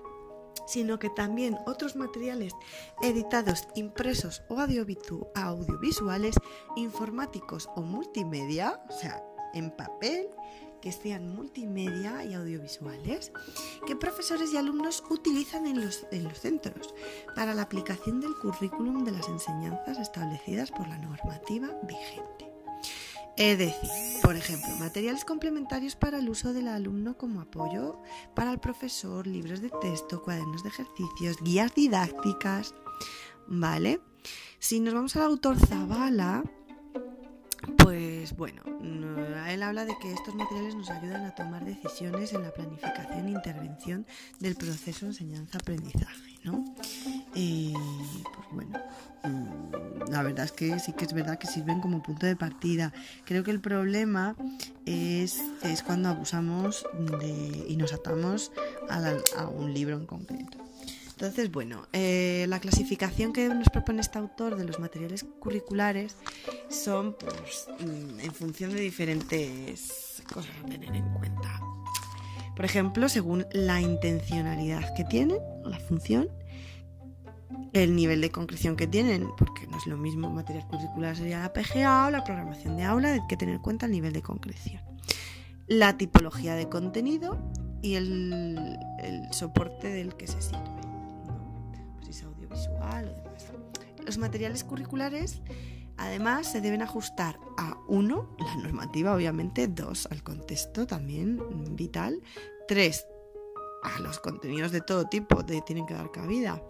sino 0.67 0.99
que 0.99 1.09
también 1.09 1.57
otros 1.65 1.95
materiales 1.95 2.53
editados, 3.01 3.67
impresos 3.75 4.43
o 4.49 4.59
audiovisuales, 4.59 6.35
informáticos 6.75 7.69
o 7.75 7.81
multimedia, 7.81 8.81
o 8.89 8.93
sea, 8.93 9.23
en 9.53 9.71
papel, 9.71 10.29
que 10.81 10.91
sean 10.91 11.33
multimedia 11.33 12.25
y 12.25 12.33
audiovisuales, 12.33 13.31
que 13.87 13.95
profesores 13.95 14.51
y 14.51 14.57
alumnos 14.57 15.01
utilizan 15.09 15.65
en 15.65 15.79
los, 15.79 16.05
en 16.11 16.25
los 16.25 16.39
centros 16.39 16.93
para 17.35 17.53
la 17.53 17.61
aplicación 17.61 18.19
del 18.19 18.35
currículum 18.35 19.05
de 19.05 19.11
las 19.11 19.29
enseñanzas 19.29 19.97
establecidas 19.97 20.71
por 20.71 20.87
la 20.89 20.97
normativa 20.97 21.69
vigente. 21.83 22.52
Es 23.35 23.57
decir, 23.57 23.89
por 24.21 24.35
ejemplo, 24.35 24.69
materiales 24.79 25.25
complementarios 25.25 25.95
para 25.95 26.19
el 26.19 26.29
uso 26.29 26.53
del 26.53 26.67
alumno 26.67 27.17
como 27.17 27.41
apoyo 27.41 27.99
para 28.35 28.51
el 28.51 28.59
profesor, 28.59 29.25
libros 29.25 29.59
de 29.59 29.71
texto, 29.81 30.21
cuadernos 30.21 30.61
de 30.63 30.69
ejercicios, 30.69 31.37
guías 31.41 31.73
didácticas, 31.73 32.75
¿vale? 33.47 33.99
Si 34.59 34.79
nos 34.79 34.93
vamos 34.93 35.15
al 35.15 35.23
autor 35.23 35.57
Zavala, 35.57 36.43
pues 37.77 38.35
bueno, 38.35 38.61
él 39.47 39.63
habla 39.63 39.85
de 39.85 39.97
que 39.97 40.13
estos 40.13 40.35
materiales 40.35 40.75
nos 40.75 40.89
ayudan 40.89 41.25
a 41.25 41.33
tomar 41.33 41.65
decisiones 41.65 42.33
en 42.33 42.43
la 42.43 42.53
planificación 42.53 43.27
e 43.27 43.31
intervención 43.31 44.05
del 44.39 44.55
proceso 44.55 45.05
enseñanza-aprendizaje, 45.07 46.32
¿no? 46.43 46.63
Y 47.33 47.73
pues 47.73 48.47
bueno, 48.51 48.79
mm, 49.23 50.11
la 50.11 50.23
verdad 50.23 50.45
es 50.45 50.51
que 50.51 50.79
sí 50.79 50.93
que 50.93 51.05
es 51.05 51.13
verdad 51.13 51.37
que 51.37 51.47
sirven 51.47 51.81
como 51.81 52.03
punto 52.03 52.25
de 52.25 52.35
partida. 52.35 52.93
Creo 53.25 53.43
que 53.43 53.51
el 53.51 53.59
problema 53.59 54.35
es, 54.85 55.41
es 55.63 55.83
cuando 55.83 56.09
abusamos 56.09 56.85
de, 57.19 57.65
y 57.67 57.75
nos 57.77 57.93
atamos 57.93 58.51
a 58.89 59.47
un 59.47 59.73
libro 59.73 59.95
en 59.95 60.05
concreto. 60.05 60.57
Entonces, 61.23 61.51
bueno, 61.51 61.87
eh, 61.93 62.45
la 62.49 62.59
clasificación 62.59 63.33
que 63.33 63.47
nos 63.47 63.69
propone 63.69 64.01
este 64.01 64.17
autor 64.17 64.57
de 64.57 64.65
los 64.65 64.79
materiales 64.79 65.23
curriculares 65.39 66.17
son 66.69 67.15
pues, 67.15 67.67
mm, 67.79 68.19
en 68.19 68.33
función 68.33 68.73
de 68.73 68.81
diferentes 68.81 70.21
cosas 70.33 70.51
a 70.63 70.67
tener 70.67 70.93
en 70.95 71.07
cuenta. 71.13 71.61
Por 72.55 72.65
ejemplo, 72.65 73.07
según 73.09 73.45
la 73.51 73.79
intencionalidad 73.79 74.93
que 74.95 75.03
tienen, 75.05 75.39
la 75.73 75.79
función, 75.79 76.29
el 77.73 77.95
nivel 77.95 78.21
de 78.21 78.31
concreción 78.31 78.75
que 78.75 78.87
tienen, 78.87 79.27
porque 79.37 79.67
no 79.67 79.77
es 79.77 79.87
lo 79.87 79.97
mismo 79.97 80.29
material 80.29 80.67
curricular 80.67 81.15
sería 81.15 81.39
la 81.39 81.53
PGA 81.53 82.07
o 82.07 82.11
la 82.11 82.23
programación 82.23 82.77
de 82.77 82.83
aula, 82.83 83.13
hay 83.13 83.27
que 83.27 83.37
tener 83.37 83.55
en 83.55 83.61
cuenta 83.61 83.85
el 83.85 83.91
nivel 83.91 84.13
de 84.13 84.21
concreción. 84.21 84.81
La 85.67 85.97
tipología 85.97 86.55
de 86.55 86.69
contenido 86.69 87.37
y 87.81 87.95
el 87.95 88.67
soporte 89.31 89.89
del 89.89 90.15
que 90.15 90.27
se 90.27 90.41
sirve 90.41 90.83
visual 92.53 93.07
o 93.07 93.15
demás. 93.15 93.51
Los 94.05 94.17
materiales 94.17 94.63
curriculares 94.63 95.41
además 95.97 96.51
se 96.51 96.61
deben 96.61 96.81
ajustar 96.81 97.39
a 97.57 97.77
uno, 97.87 98.35
la 98.39 98.55
normativa 98.55 99.13
obviamente, 99.13 99.67
dos, 99.67 100.07
al 100.11 100.23
contexto 100.23 100.87
también 100.87 101.39
vital, 101.75 102.21
tres, 102.67 103.05
a 103.83 103.99
los 103.99 104.19
contenidos 104.19 104.71
de 104.71 104.81
todo 104.81 105.05
tipo 105.05 105.43
de, 105.43 105.61
tienen 105.61 105.85
que 105.85 105.93
dar 105.93 106.11
cabida, 106.11 106.61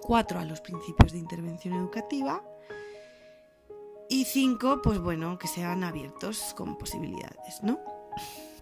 cuatro, 0.00 0.38
a 0.38 0.44
los 0.44 0.60
principios 0.60 1.12
de 1.12 1.18
intervención 1.18 1.74
educativa 1.74 2.42
y 4.08 4.24
cinco, 4.24 4.80
pues 4.82 4.98
bueno, 4.98 5.38
que 5.38 5.48
sean 5.48 5.84
abiertos 5.84 6.54
con 6.56 6.76
posibilidades, 6.76 7.62
¿no? 7.62 7.78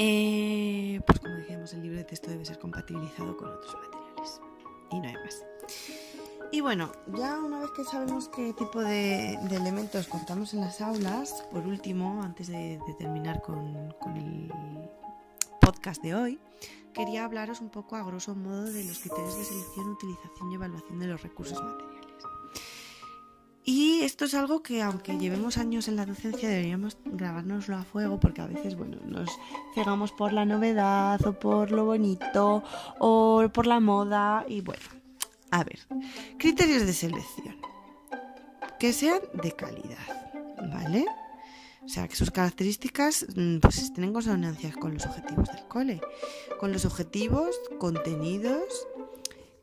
Eh, 0.00 1.00
pues 1.04 1.18
como 1.18 1.34
decíamos, 1.34 1.72
el 1.72 1.82
libro 1.82 1.98
de 1.98 2.04
texto 2.04 2.30
debe 2.30 2.44
ser 2.44 2.60
compatibilizado 2.60 3.36
con 3.36 3.48
otros 3.50 3.74
materiales 3.74 4.40
y 4.92 5.00
no 5.00 5.08
hay 5.08 5.14
más. 5.14 5.44
Y 6.50 6.60
bueno, 6.62 6.92
ya 7.14 7.38
una 7.38 7.58
vez 7.60 7.70
que 7.72 7.84
sabemos 7.84 8.28
qué 8.28 8.54
tipo 8.54 8.80
de, 8.80 9.34
elementos 9.34 10.06
contamos 10.06 10.54
en 10.54 10.60
las 10.60 10.80
aulas, 10.80 11.44
por 11.52 11.66
último, 11.66 12.22
antes 12.22 12.46
de, 12.46 12.80
terminar 12.98 13.42
con, 13.42 13.92
con, 14.00 14.16
el 14.16 14.52
podcast 15.60 16.02
de 16.02 16.14
hoy, 16.14 16.38
quería 16.98 17.24
hablaros 17.24 17.60
un 17.60 17.70
poco 17.70 17.94
a 17.94 18.02
grosso 18.02 18.34
modo 18.34 18.64
de 18.64 18.82
los 18.82 18.98
criterios 18.98 19.38
de 19.38 19.44
selección, 19.44 19.90
utilización 19.90 20.50
y 20.50 20.56
evaluación 20.56 20.98
de 20.98 21.06
los 21.06 21.22
recursos 21.22 21.62
materiales. 21.62 22.24
Y 23.64 24.00
esto 24.00 24.24
es 24.24 24.34
algo 24.34 24.64
que 24.64 24.82
aunque 24.82 25.16
llevemos 25.16 25.58
años 25.58 25.86
en 25.86 25.94
la 25.94 26.06
docencia 26.06 26.48
deberíamos 26.48 26.98
grabárnoslo 27.04 27.76
a 27.76 27.84
fuego 27.84 28.18
porque 28.18 28.40
a 28.40 28.46
veces 28.46 28.76
bueno, 28.76 28.96
nos 29.04 29.30
cegamos 29.76 30.10
por 30.10 30.32
la 30.32 30.44
novedad 30.44 31.24
o 31.24 31.38
por 31.38 31.70
lo 31.70 31.84
bonito 31.84 32.64
o 32.98 33.48
por 33.52 33.68
la 33.68 33.78
moda 33.78 34.44
y 34.48 34.60
bueno, 34.62 34.82
a 35.52 35.62
ver, 35.62 35.78
criterios 36.36 36.84
de 36.84 36.92
selección. 36.92 37.56
Que 38.80 38.92
sean 38.92 39.20
de 39.34 39.52
calidad, 39.52 40.32
¿vale? 40.72 41.06
O 41.88 41.90
sea, 41.90 42.06
que 42.06 42.16
sus 42.16 42.30
características 42.30 43.24
mm, 43.34 43.60
pues, 43.60 43.78
estén 43.78 44.04
en 44.04 44.12
consonancia 44.12 44.70
con 44.72 44.92
los 44.92 45.06
objetivos 45.06 45.48
del 45.48 45.66
cole. 45.68 46.00
Con 46.60 46.70
los 46.70 46.84
objetivos, 46.84 47.58
contenidos, 47.78 48.86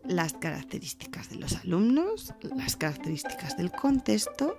las 0.03 0.33
características 0.33 1.29
de 1.29 1.35
los 1.35 1.55
alumnos, 1.57 2.33
las 2.55 2.77
características 2.77 3.57
del 3.57 3.71
contexto 3.71 4.57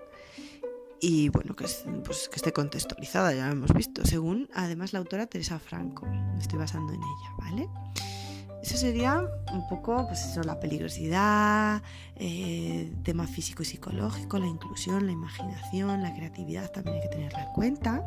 y 1.00 1.28
bueno, 1.30 1.56
que, 1.56 1.66
pues, 2.04 2.28
que 2.28 2.36
esté 2.36 2.52
contextualizada, 2.52 3.34
ya 3.34 3.46
lo 3.46 3.52
hemos 3.52 3.74
visto, 3.74 4.04
según 4.04 4.48
además 4.54 4.92
la 4.92 5.00
autora 5.00 5.26
Teresa 5.26 5.58
Franco. 5.58 6.06
Me 6.06 6.38
estoy 6.38 6.60
basando 6.60 6.92
en 6.92 7.00
ella, 7.00 7.34
¿vale? 7.38 7.68
Eso 8.66 8.78
sería 8.78 9.22
un 9.52 9.68
poco, 9.68 10.08
pues 10.08 10.26
eso, 10.26 10.42
la 10.42 10.58
peligrosidad, 10.58 11.82
eh, 12.16 12.92
tema 13.04 13.28
físico 13.28 13.62
y 13.62 13.64
psicológico, 13.64 14.40
la 14.40 14.46
inclusión, 14.48 15.06
la 15.06 15.12
imaginación, 15.12 16.02
la 16.02 16.12
creatividad 16.12 16.72
también 16.72 16.96
hay 16.96 17.02
que 17.02 17.08
tenerla 17.08 17.44
en 17.44 17.52
cuenta. 17.52 18.04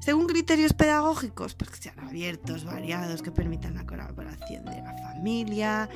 Según 0.00 0.26
criterios 0.26 0.72
pedagógicos, 0.72 1.54
pues 1.54 1.70
que 1.70 1.76
sean 1.76 2.00
abiertos, 2.00 2.64
variados, 2.64 3.22
que 3.22 3.30
permitan 3.30 3.74
la 3.74 3.86
colaboración 3.86 4.64
de 4.64 4.82
la 4.82 4.96
familia, 4.96 5.88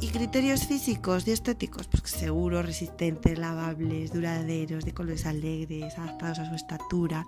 y 0.00 0.08
criterios 0.08 0.66
físicos 0.66 1.26
y 1.28 1.32
estéticos, 1.32 1.86
pues 1.86 2.02
seguros, 2.10 2.64
resistentes, 2.64 3.38
lavables, 3.38 4.12
duraderos, 4.12 4.84
de 4.84 4.94
colores 4.94 5.26
alegres, 5.26 5.98
adaptados 5.98 6.38
a 6.38 6.48
su 6.48 6.54
estatura. 6.54 7.26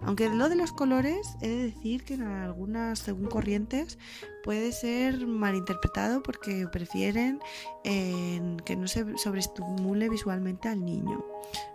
Aunque 0.00 0.28
lo 0.28 0.48
de 0.48 0.56
los 0.56 0.72
colores, 0.72 1.36
he 1.40 1.48
de 1.48 1.62
decir 1.64 2.04
que 2.04 2.14
en 2.14 2.22
algunas, 2.22 3.00
según 3.00 3.26
corrientes, 3.26 3.98
puede 4.42 4.72
ser 4.72 5.26
malinterpretado 5.26 6.22
porque 6.22 6.66
prefieren 6.68 7.40
eh, 7.84 8.56
que 8.64 8.76
no 8.76 8.88
se 8.88 9.16
sobreestimule 9.18 10.08
visualmente 10.08 10.68
al 10.68 10.84
niño. 10.84 11.24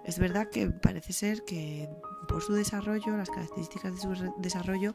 Es 0.06 0.20
verdad 0.20 0.50
que 0.50 0.70
parece 0.70 1.14
ser 1.14 1.44
que 1.46 1.90
por 2.28 2.42
su 2.42 2.54
desarrollo, 2.54 3.18
las 3.18 3.30
características 3.30 3.96
de 3.96 4.02
su 4.02 4.34
desarrollo, 4.38 4.94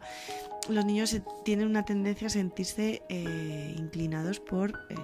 los 0.69 0.85
niños 0.85 1.17
tienen 1.45 1.67
una 1.67 1.85
tendencia 1.85 2.27
a 2.27 2.31
sentirse 2.31 3.03
eh, 3.09 3.75
inclinados 3.77 4.41
por 4.41 4.71
eh, 4.91 4.97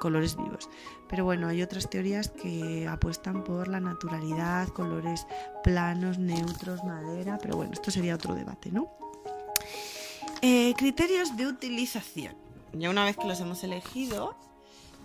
colores 0.00 0.36
vivos. 0.36 0.68
Pero 1.08 1.24
bueno, 1.24 1.48
hay 1.48 1.62
otras 1.62 1.88
teorías 1.88 2.28
que 2.28 2.86
apuestan 2.88 3.44
por 3.44 3.68
la 3.68 3.80
naturalidad, 3.80 4.68
colores 4.68 5.26
planos, 5.62 6.18
neutros, 6.18 6.84
madera, 6.84 7.38
pero 7.40 7.56
bueno, 7.56 7.72
esto 7.72 7.90
sería 7.90 8.14
otro 8.14 8.34
debate, 8.34 8.70
¿no? 8.70 8.90
Eh, 10.42 10.74
criterios 10.76 11.36
de 11.36 11.46
utilización. 11.46 12.34
Ya 12.72 12.90
una 12.90 13.04
vez 13.04 13.16
que 13.16 13.26
los 13.26 13.40
hemos 13.40 13.64
elegido, 13.64 14.36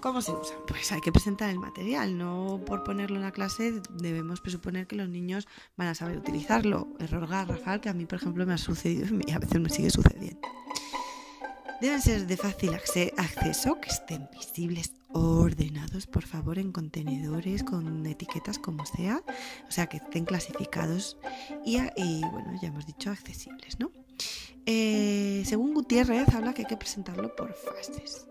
¿Cómo 0.01 0.19
se 0.23 0.31
usan? 0.31 0.57
Pues 0.67 0.91
hay 0.91 0.99
que 0.99 1.11
presentar 1.11 1.51
el 1.51 1.59
material, 1.59 2.17
no 2.17 2.59
por 2.65 2.83
ponerlo 2.83 3.17
en 3.17 3.21
la 3.21 3.31
clase 3.31 3.81
debemos 3.91 4.41
presuponer 4.41 4.87
que 4.87 4.95
los 4.95 5.07
niños 5.07 5.47
van 5.77 5.89
a 5.89 5.95
saber 5.95 6.17
utilizarlo. 6.17 6.87
Error 6.99 7.27
garrafal 7.27 7.81
que 7.81 7.89
a 7.89 7.93
mí, 7.93 8.05
por 8.07 8.17
ejemplo, 8.17 8.45
me 8.47 8.53
ha 8.53 8.57
sucedido 8.57 9.07
y 9.27 9.31
a 9.31 9.37
veces 9.37 9.61
me 9.61 9.69
sigue 9.69 9.91
sucediendo. 9.91 10.41
Deben 11.81 12.01
ser 12.01 12.25
de 12.25 12.35
fácil 12.35 12.73
acceso, 12.73 13.79
que 13.79 13.89
estén 13.89 14.27
visibles, 14.33 14.93
ordenados, 15.13 16.07
por 16.07 16.23
favor, 16.23 16.57
en 16.57 16.71
contenedores 16.71 17.63
con 17.63 18.05
etiquetas 18.05 18.57
como 18.57 18.85
sea, 18.87 19.21
o 19.67 19.71
sea, 19.71 19.85
que 19.85 19.97
estén 19.97 20.25
clasificados 20.25 21.17
y, 21.63 21.77
bueno, 21.77 22.59
ya 22.59 22.69
hemos 22.69 22.87
dicho 22.87 23.11
accesibles, 23.11 23.79
¿no? 23.79 23.91
Eh, 24.65 25.43
según 25.45 25.73
Gutiérrez, 25.73 26.29
habla 26.33 26.53
que 26.53 26.63
hay 26.63 26.67
que 26.67 26.77
presentarlo 26.77 27.35
por 27.35 27.53
fases. 27.53 28.30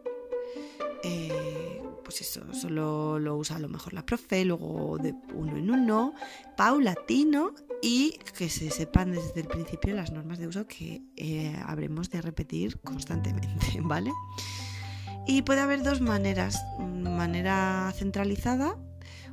Eh, 1.02 1.82
pues 2.04 2.20
eso, 2.20 2.42
solo 2.52 3.18
lo 3.18 3.36
usa 3.36 3.56
a 3.56 3.58
lo 3.60 3.68
mejor 3.68 3.94
la 3.94 4.04
profe, 4.04 4.44
luego 4.44 4.98
de 4.98 5.14
uno 5.34 5.56
en 5.56 5.70
uno, 5.70 6.14
paulatino 6.56 7.54
y 7.82 8.18
que 8.36 8.48
se 8.48 8.70
sepan 8.70 9.12
desde 9.12 9.40
el 9.40 9.46
principio 9.46 9.94
las 9.94 10.12
normas 10.12 10.38
de 10.38 10.48
uso 10.48 10.66
que 10.66 11.02
eh, 11.16 11.56
habremos 11.66 12.10
de 12.10 12.20
repetir 12.20 12.80
constantemente, 12.80 13.80
¿vale? 13.82 14.10
Y 15.26 15.42
puede 15.42 15.60
haber 15.60 15.82
dos 15.82 16.00
maneras, 16.00 16.60
manera 16.78 17.92
centralizada 17.96 18.76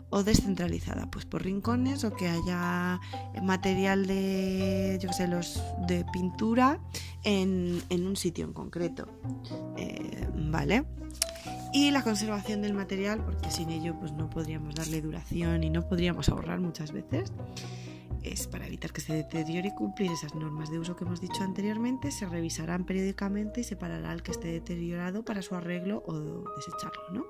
o 0.09 0.23
descentralizada, 0.23 1.09
pues 1.11 1.25
por 1.25 1.43
rincones 1.43 2.03
o 2.03 2.13
que 2.13 2.27
haya 2.27 2.99
material 3.41 4.07
de, 4.07 4.97
yo 5.01 5.11
sé, 5.11 5.27
los 5.27 5.61
de 5.87 6.05
pintura 6.13 6.79
en, 7.23 7.81
un 7.89 8.15
sitio 8.15 8.45
en 8.45 8.53
concreto, 8.53 9.07
eh, 9.75 10.27
¿vale? 10.35 10.85
Y 11.73 11.91
la 11.91 12.01
conservación 12.03 12.61
del 12.61 12.73
material, 12.73 13.23
porque 13.23 13.51
sin 13.51 13.69
ello 13.69 13.95
pues 13.99 14.13
no 14.13 14.29
podríamos 14.29 14.75
darle 14.75 15.01
duración 15.01 15.63
y 15.63 15.69
no 15.69 15.87
podríamos 15.87 16.29
ahorrar 16.29 16.59
muchas 16.59 16.91
veces 16.91 17.31
es 18.31 18.47
para 18.47 18.67
evitar 18.67 18.91
que 18.91 19.01
se 19.01 19.13
deteriore 19.13 19.69
y 19.69 19.75
cumplir 19.75 20.11
esas 20.11 20.35
normas 20.35 20.69
de 20.69 20.79
uso 20.79 20.95
que 20.95 21.05
hemos 21.05 21.21
dicho 21.21 21.43
anteriormente, 21.43 22.11
se 22.11 22.25
revisarán 22.25 22.85
periódicamente 22.85 23.61
y 23.61 23.63
se 23.63 23.75
parará 23.75 24.13
el 24.13 24.21
que 24.23 24.31
esté 24.31 24.49
deteriorado 24.49 25.23
para 25.23 25.41
su 25.41 25.55
arreglo 25.55 26.03
o 26.05 26.13
desecharlo, 26.55 27.03
¿no? 27.11 27.25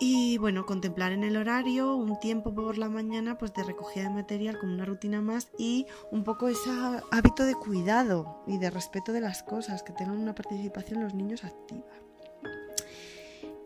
Y 0.00 0.38
bueno, 0.38 0.66
contemplar 0.66 1.12
en 1.12 1.22
el 1.22 1.36
horario 1.36 1.94
un 1.94 2.18
tiempo 2.18 2.54
por 2.54 2.78
la 2.78 2.88
mañana 2.88 3.38
pues 3.38 3.54
de 3.54 3.62
recogida 3.62 4.04
de 4.04 4.10
material 4.10 4.58
como 4.58 4.72
una 4.72 4.84
rutina 4.84 5.20
más 5.20 5.48
y 5.58 5.86
un 6.10 6.24
poco 6.24 6.48
ese 6.48 6.70
hábito 7.10 7.44
de 7.44 7.54
cuidado 7.54 8.42
y 8.46 8.58
de 8.58 8.70
respeto 8.70 9.12
de 9.12 9.20
las 9.20 9.42
cosas, 9.42 9.82
que 9.82 9.92
tengan 9.92 10.18
una 10.18 10.34
participación 10.34 11.02
los 11.02 11.14
niños 11.14 11.44
activa. 11.44 11.86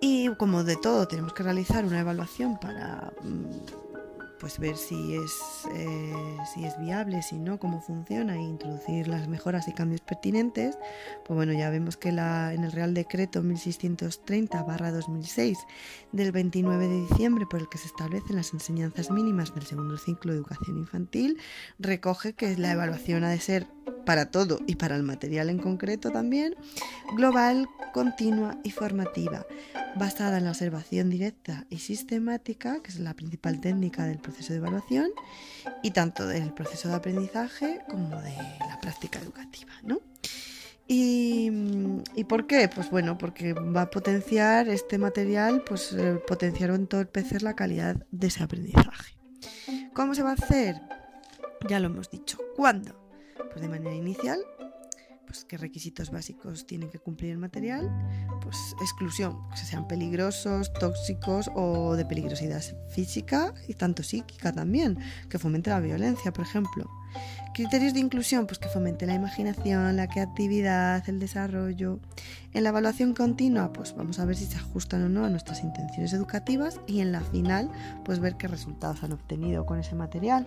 Y 0.00 0.28
como 0.36 0.62
de 0.62 0.76
todo, 0.76 1.08
tenemos 1.08 1.32
que 1.32 1.42
realizar 1.42 1.84
una 1.84 2.00
evaluación 2.00 2.58
para 2.58 3.12
mm, 3.22 3.86
pues 4.38 4.59
ver 4.59 4.77
si 4.77 5.14
es, 5.14 5.33
eh, 5.75 6.37
si 6.53 6.64
es 6.64 6.79
viable, 6.79 7.22
si 7.22 7.38
no, 7.38 7.59
cómo 7.59 7.81
funciona 7.81 8.37
e 8.37 8.42
introducir 8.42 9.09
las 9.09 9.29
mejoras 9.29 9.66
y 9.68 9.72
cambios 9.72 10.03
pertinentes, 10.03 10.79
pues 11.25 11.35
bueno, 11.37 11.53
ya 11.53 11.70
vemos 11.70 11.96
que 11.96 12.12
la, 12.12 12.53
en 12.53 12.64
el 12.64 12.72
Real 12.72 12.92
Decreto 12.94 13.42
1630-2006 13.42 15.57
del 16.12 16.33
29 16.33 16.88
de 16.88 17.07
diciembre 17.09 17.46
por 17.49 17.61
el 17.61 17.68
que 17.68 17.79
se 17.79 17.87
establecen 17.87 18.35
las 18.37 18.53
enseñanzas 18.53 19.11
mínimas 19.11 19.55
del 19.55 19.64
segundo 19.64 19.96
ciclo 19.99 20.33
de 20.33 20.38
educación 20.38 20.79
infantil, 20.79 21.38
recoge 21.79 22.35
que 22.35 22.57
la 22.57 22.72
evaluación 22.72 23.22
ha 23.25 23.31
de 23.31 23.40
ser 23.40 23.66
para 24.07 24.31
todo 24.31 24.61
y 24.66 24.77
para 24.77 24.96
el 24.96 25.03
material 25.03 25.51
en 25.51 25.59
concreto 25.59 26.11
también, 26.11 26.55
global, 27.14 27.68
continua 27.92 28.59
y 28.62 28.70
formativa, 28.70 29.44
basada 29.96 30.38
en 30.38 30.44
la 30.44 30.51
observación 30.51 31.11
directa 31.11 31.66
y 31.70 31.79
sistemática, 31.79 32.81
que 32.83 32.90
es 32.90 33.01
la 33.01 33.14
principal 33.14 33.61
técnica 33.61 34.05
del 34.05 34.18
proceso 34.26 34.52
de 34.52 34.58
evaluación, 34.58 35.10
y 35.82 35.92
tanto 35.92 36.26
del 36.26 36.52
proceso 36.52 36.88
de 36.88 36.94
aprendizaje 36.94 37.80
como 37.88 38.20
de 38.20 38.36
la 38.68 38.78
práctica 38.80 39.18
educativa. 39.18 39.72
¿no? 39.82 40.00
¿Y, 40.88 41.50
por 42.28 42.46
qué? 42.46 42.68
Pues 42.72 42.90
bueno, 42.90 43.18
porque 43.18 43.52
va 43.52 43.82
a 43.82 43.90
potenciar 43.90 44.68
este 44.68 44.98
material, 44.98 45.62
pues 45.64 45.92
eh, 45.92 46.20
potenciar 46.26 46.70
o 46.70 46.74
entorpecer 46.74 47.42
la 47.42 47.54
calidad 47.54 48.06
de 48.10 48.26
ese 48.28 48.42
aprendizaje. 48.42 49.16
¿Cómo 49.94 50.14
se 50.14 50.22
va 50.22 50.30
a 50.30 50.34
hacer? 50.34 50.80
Ya 51.68 51.80
lo 51.80 51.86
hemos 51.86 52.10
dicho. 52.10 52.38
¿Cuándo? 52.54 52.94
Pues 53.50 53.60
de 53.60 53.68
manera 53.68 53.94
inicial, 53.94 54.38
pues 55.26 55.44
qué 55.44 55.56
requisitos 55.58 56.10
básicos 56.10 56.66
tiene 56.66 56.88
que 56.88 56.98
cumplir 56.98 57.32
el 57.32 57.38
material, 57.38 57.90
pues 58.40 58.56
exclusión, 58.80 59.36
que 59.50 59.58
sean 59.58 59.86
peligrosos, 59.86 60.72
tóxicos 60.72 61.50
o 61.54 61.94
de 61.96 62.04
peligrosidad 62.04 62.62
física 62.88 63.52
y 63.68 63.74
tanto 63.74 64.02
psíquica 64.02 64.52
también, 64.52 64.98
que 65.28 65.38
fomente 65.38 65.70
la 65.70 65.80
violencia, 65.80 66.32
por 66.32 66.44
ejemplo. 66.44 66.88
Criterios 67.54 67.94
de 67.94 68.00
inclusión, 68.00 68.46
pues 68.46 68.58
que 68.58 68.68
fomente 68.68 69.06
la 69.06 69.14
imaginación, 69.14 69.96
la 69.96 70.08
creatividad, 70.08 71.08
el 71.08 71.18
desarrollo. 71.18 72.00
En 72.52 72.62
la 72.62 72.68
evaluación 72.68 73.14
continua, 73.14 73.72
pues 73.72 73.94
vamos 73.96 74.18
a 74.18 74.26
ver 74.26 74.36
si 74.36 74.44
se 74.44 74.58
ajustan 74.58 75.04
o 75.04 75.08
no 75.08 75.24
a 75.24 75.30
nuestras 75.30 75.62
intenciones 75.62 76.12
educativas 76.12 76.80
y 76.86 77.00
en 77.00 77.12
la 77.12 77.22
final, 77.22 77.70
pues 78.04 78.20
ver 78.20 78.36
qué 78.36 78.46
resultados 78.46 79.02
han 79.02 79.12
obtenido 79.12 79.64
con 79.64 79.78
ese 79.78 79.94
material. 79.94 80.46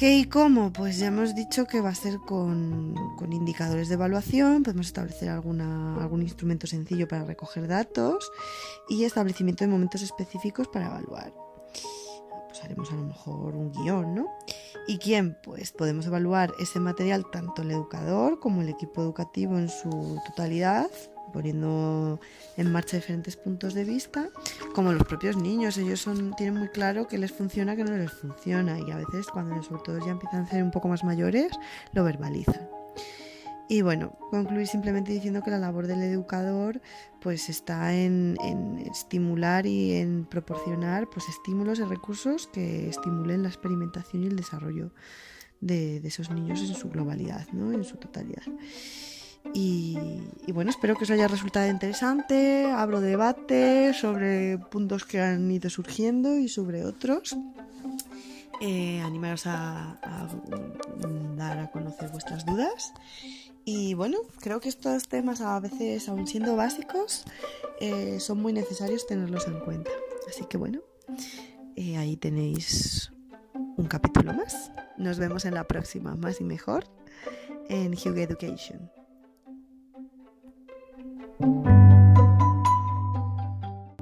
¿Qué 0.00 0.16
y 0.16 0.24
cómo? 0.24 0.72
Pues 0.72 0.96
ya 0.98 1.08
hemos 1.08 1.34
dicho 1.34 1.66
que 1.66 1.82
va 1.82 1.90
a 1.90 1.94
ser 1.94 2.20
con, 2.20 2.94
indicadores 3.30 3.90
de 3.90 3.96
evaluación, 3.96 4.62
podemos 4.62 4.86
establecer 4.86 5.28
alguna, 5.28 6.00
algún 6.00 6.22
instrumento 6.22 6.66
sencillo 6.66 7.06
para 7.06 7.26
recoger 7.26 7.68
datos 7.68 8.32
y 8.88 9.04
establecimiento 9.04 9.62
de 9.62 9.68
momentos 9.68 10.00
específicos 10.00 10.68
para 10.68 10.86
evaluar. 10.86 11.34
Pues 12.48 12.64
haremos 12.64 12.90
a 12.90 12.94
lo 12.94 13.02
mejor 13.02 13.54
un 13.54 13.72
guion, 13.72 14.14
¿no? 14.14 14.26
¿Y 14.88 14.96
quién? 14.96 15.36
Pues 15.42 15.70
podemos 15.70 16.06
evaluar 16.06 16.50
ese 16.58 16.80
material 16.80 17.26
tanto 17.30 17.60
el 17.60 17.70
educador 17.70 18.40
como 18.40 18.62
el 18.62 18.70
equipo 18.70 19.02
educativo 19.02 19.58
en 19.58 19.68
su 19.68 20.18
totalidad 20.24 20.88
poniendo 21.32 22.20
en 22.56 22.72
marcha 22.72 22.96
diferentes 22.96 23.36
puntos 23.36 23.74
de 23.74 23.84
vista, 23.84 24.28
como 24.74 24.92
los 24.92 25.04
propios 25.04 25.36
niños, 25.36 25.78
ellos 25.78 26.06
tienen 26.36 26.58
muy 26.58 26.68
claro 26.68 27.06
qué 27.06 27.18
les 27.18 27.32
funciona, 27.32 27.76
qué 27.76 27.84
no 27.84 27.96
les 27.96 28.12
funciona, 28.12 28.78
y 28.78 28.90
a 28.90 28.96
veces 28.96 29.26
cuando 29.28 29.62
sobre 29.62 29.82
todo 29.82 29.98
ya 30.04 30.12
empiezan 30.12 30.42
a 30.42 30.46
ser 30.48 30.62
un 30.62 30.70
poco 30.70 30.88
más 30.88 31.04
mayores, 31.04 31.52
lo 31.92 32.04
verbalizan. 32.04 32.68
Y 33.70 33.82
bueno, 33.82 34.18
concluir 34.30 34.66
simplemente 34.66 35.12
diciendo 35.12 35.42
que 35.44 35.50
la 35.52 35.58
labor 35.58 35.86
del 35.86 36.02
educador 36.02 36.80
pues 37.20 37.48
está 37.48 37.94
en, 37.94 38.36
estimular 38.90 39.64
y 39.64 39.92
en 39.92 40.24
proporcionar 40.24 41.08
pues 41.08 41.28
estímulos 41.28 41.78
y 41.78 41.84
recursos 41.84 42.48
que 42.48 42.88
estimulen 42.88 43.44
la 43.44 43.48
experimentación 43.48 44.24
y 44.24 44.26
el 44.26 44.34
desarrollo 44.34 44.90
de, 45.60 46.00
de 46.00 46.08
esos 46.08 46.30
niños 46.30 46.60
en 46.62 46.74
su 46.74 46.88
globalidad, 46.90 47.46
¿no? 47.52 47.72
en 47.72 47.84
su 47.84 47.96
totalidad. 47.96 48.42
Y, 49.52 50.22
bueno, 50.52 50.70
espero 50.70 50.96
que 50.96 51.04
os 51.04 51.10
haya 51.10 51.28
resultado 51.28 51.68
interesante. 51.68 52.70
Abro 52.70 53.00
debate 53.00 53.92
sobre 53.94 54.58
puntos 54.58 55.04
que 55.04 55.20
han 55.20 55.50
ido 55.50 55.70
surgiendo 55.70 56.36
y 56.36 56.48
sobre 56.48 56.84
otros. 56.84 57.36
Eh, 58.60 59.00
animaros 59.00 59.46
a, 59.46 59.98
dar 61.36 61.58
a 61.58 61.70
conocer 61.70 62.10
vuestras 62.10 62.44
dudas. 62.44 62.92
Y 63.64 63.94
bueno, 63.94 64.18
creo 64.40 64.60
que 64.60 64.68
estos 64.68 65.08
temas 65.08 65.40
a 65.40 65.58
veces, 65.60 66.08
aun 66.08 66.26
siendo 66.26 66.56
básicos, 66.56 67.24
eh, 67.80 68.20
son 68.20 68.40
muy 68.40 68.52
necesarios 68.52 69.06
tenerlos 69.06 69.46
en 69.46 69.60
cuenta. 69.60 69.90
Así 70.28 70.44
que 70.44 70.58
bueno, 70.58 70.80
eh, 71.76 71.96
ahí 71.96 72.16
tenéis 72.16 73.12
un 73.54 73.86
capítulo 73.86 74.32
más. 74.32 74.70
Nos 74.96 75.18
vemos 75.18 75.44
en 75.44 75.54
la 75.54 75.64
próxima, 75.64 76.14
más 76.14 76.40
y 76.40 76.44
mejor, 76.44 76.84
en 77.68 77.94
Hugo 77.94 78.16
Education. 78.16 78.90
Thank 81.40 81.64
you 81.64 81.69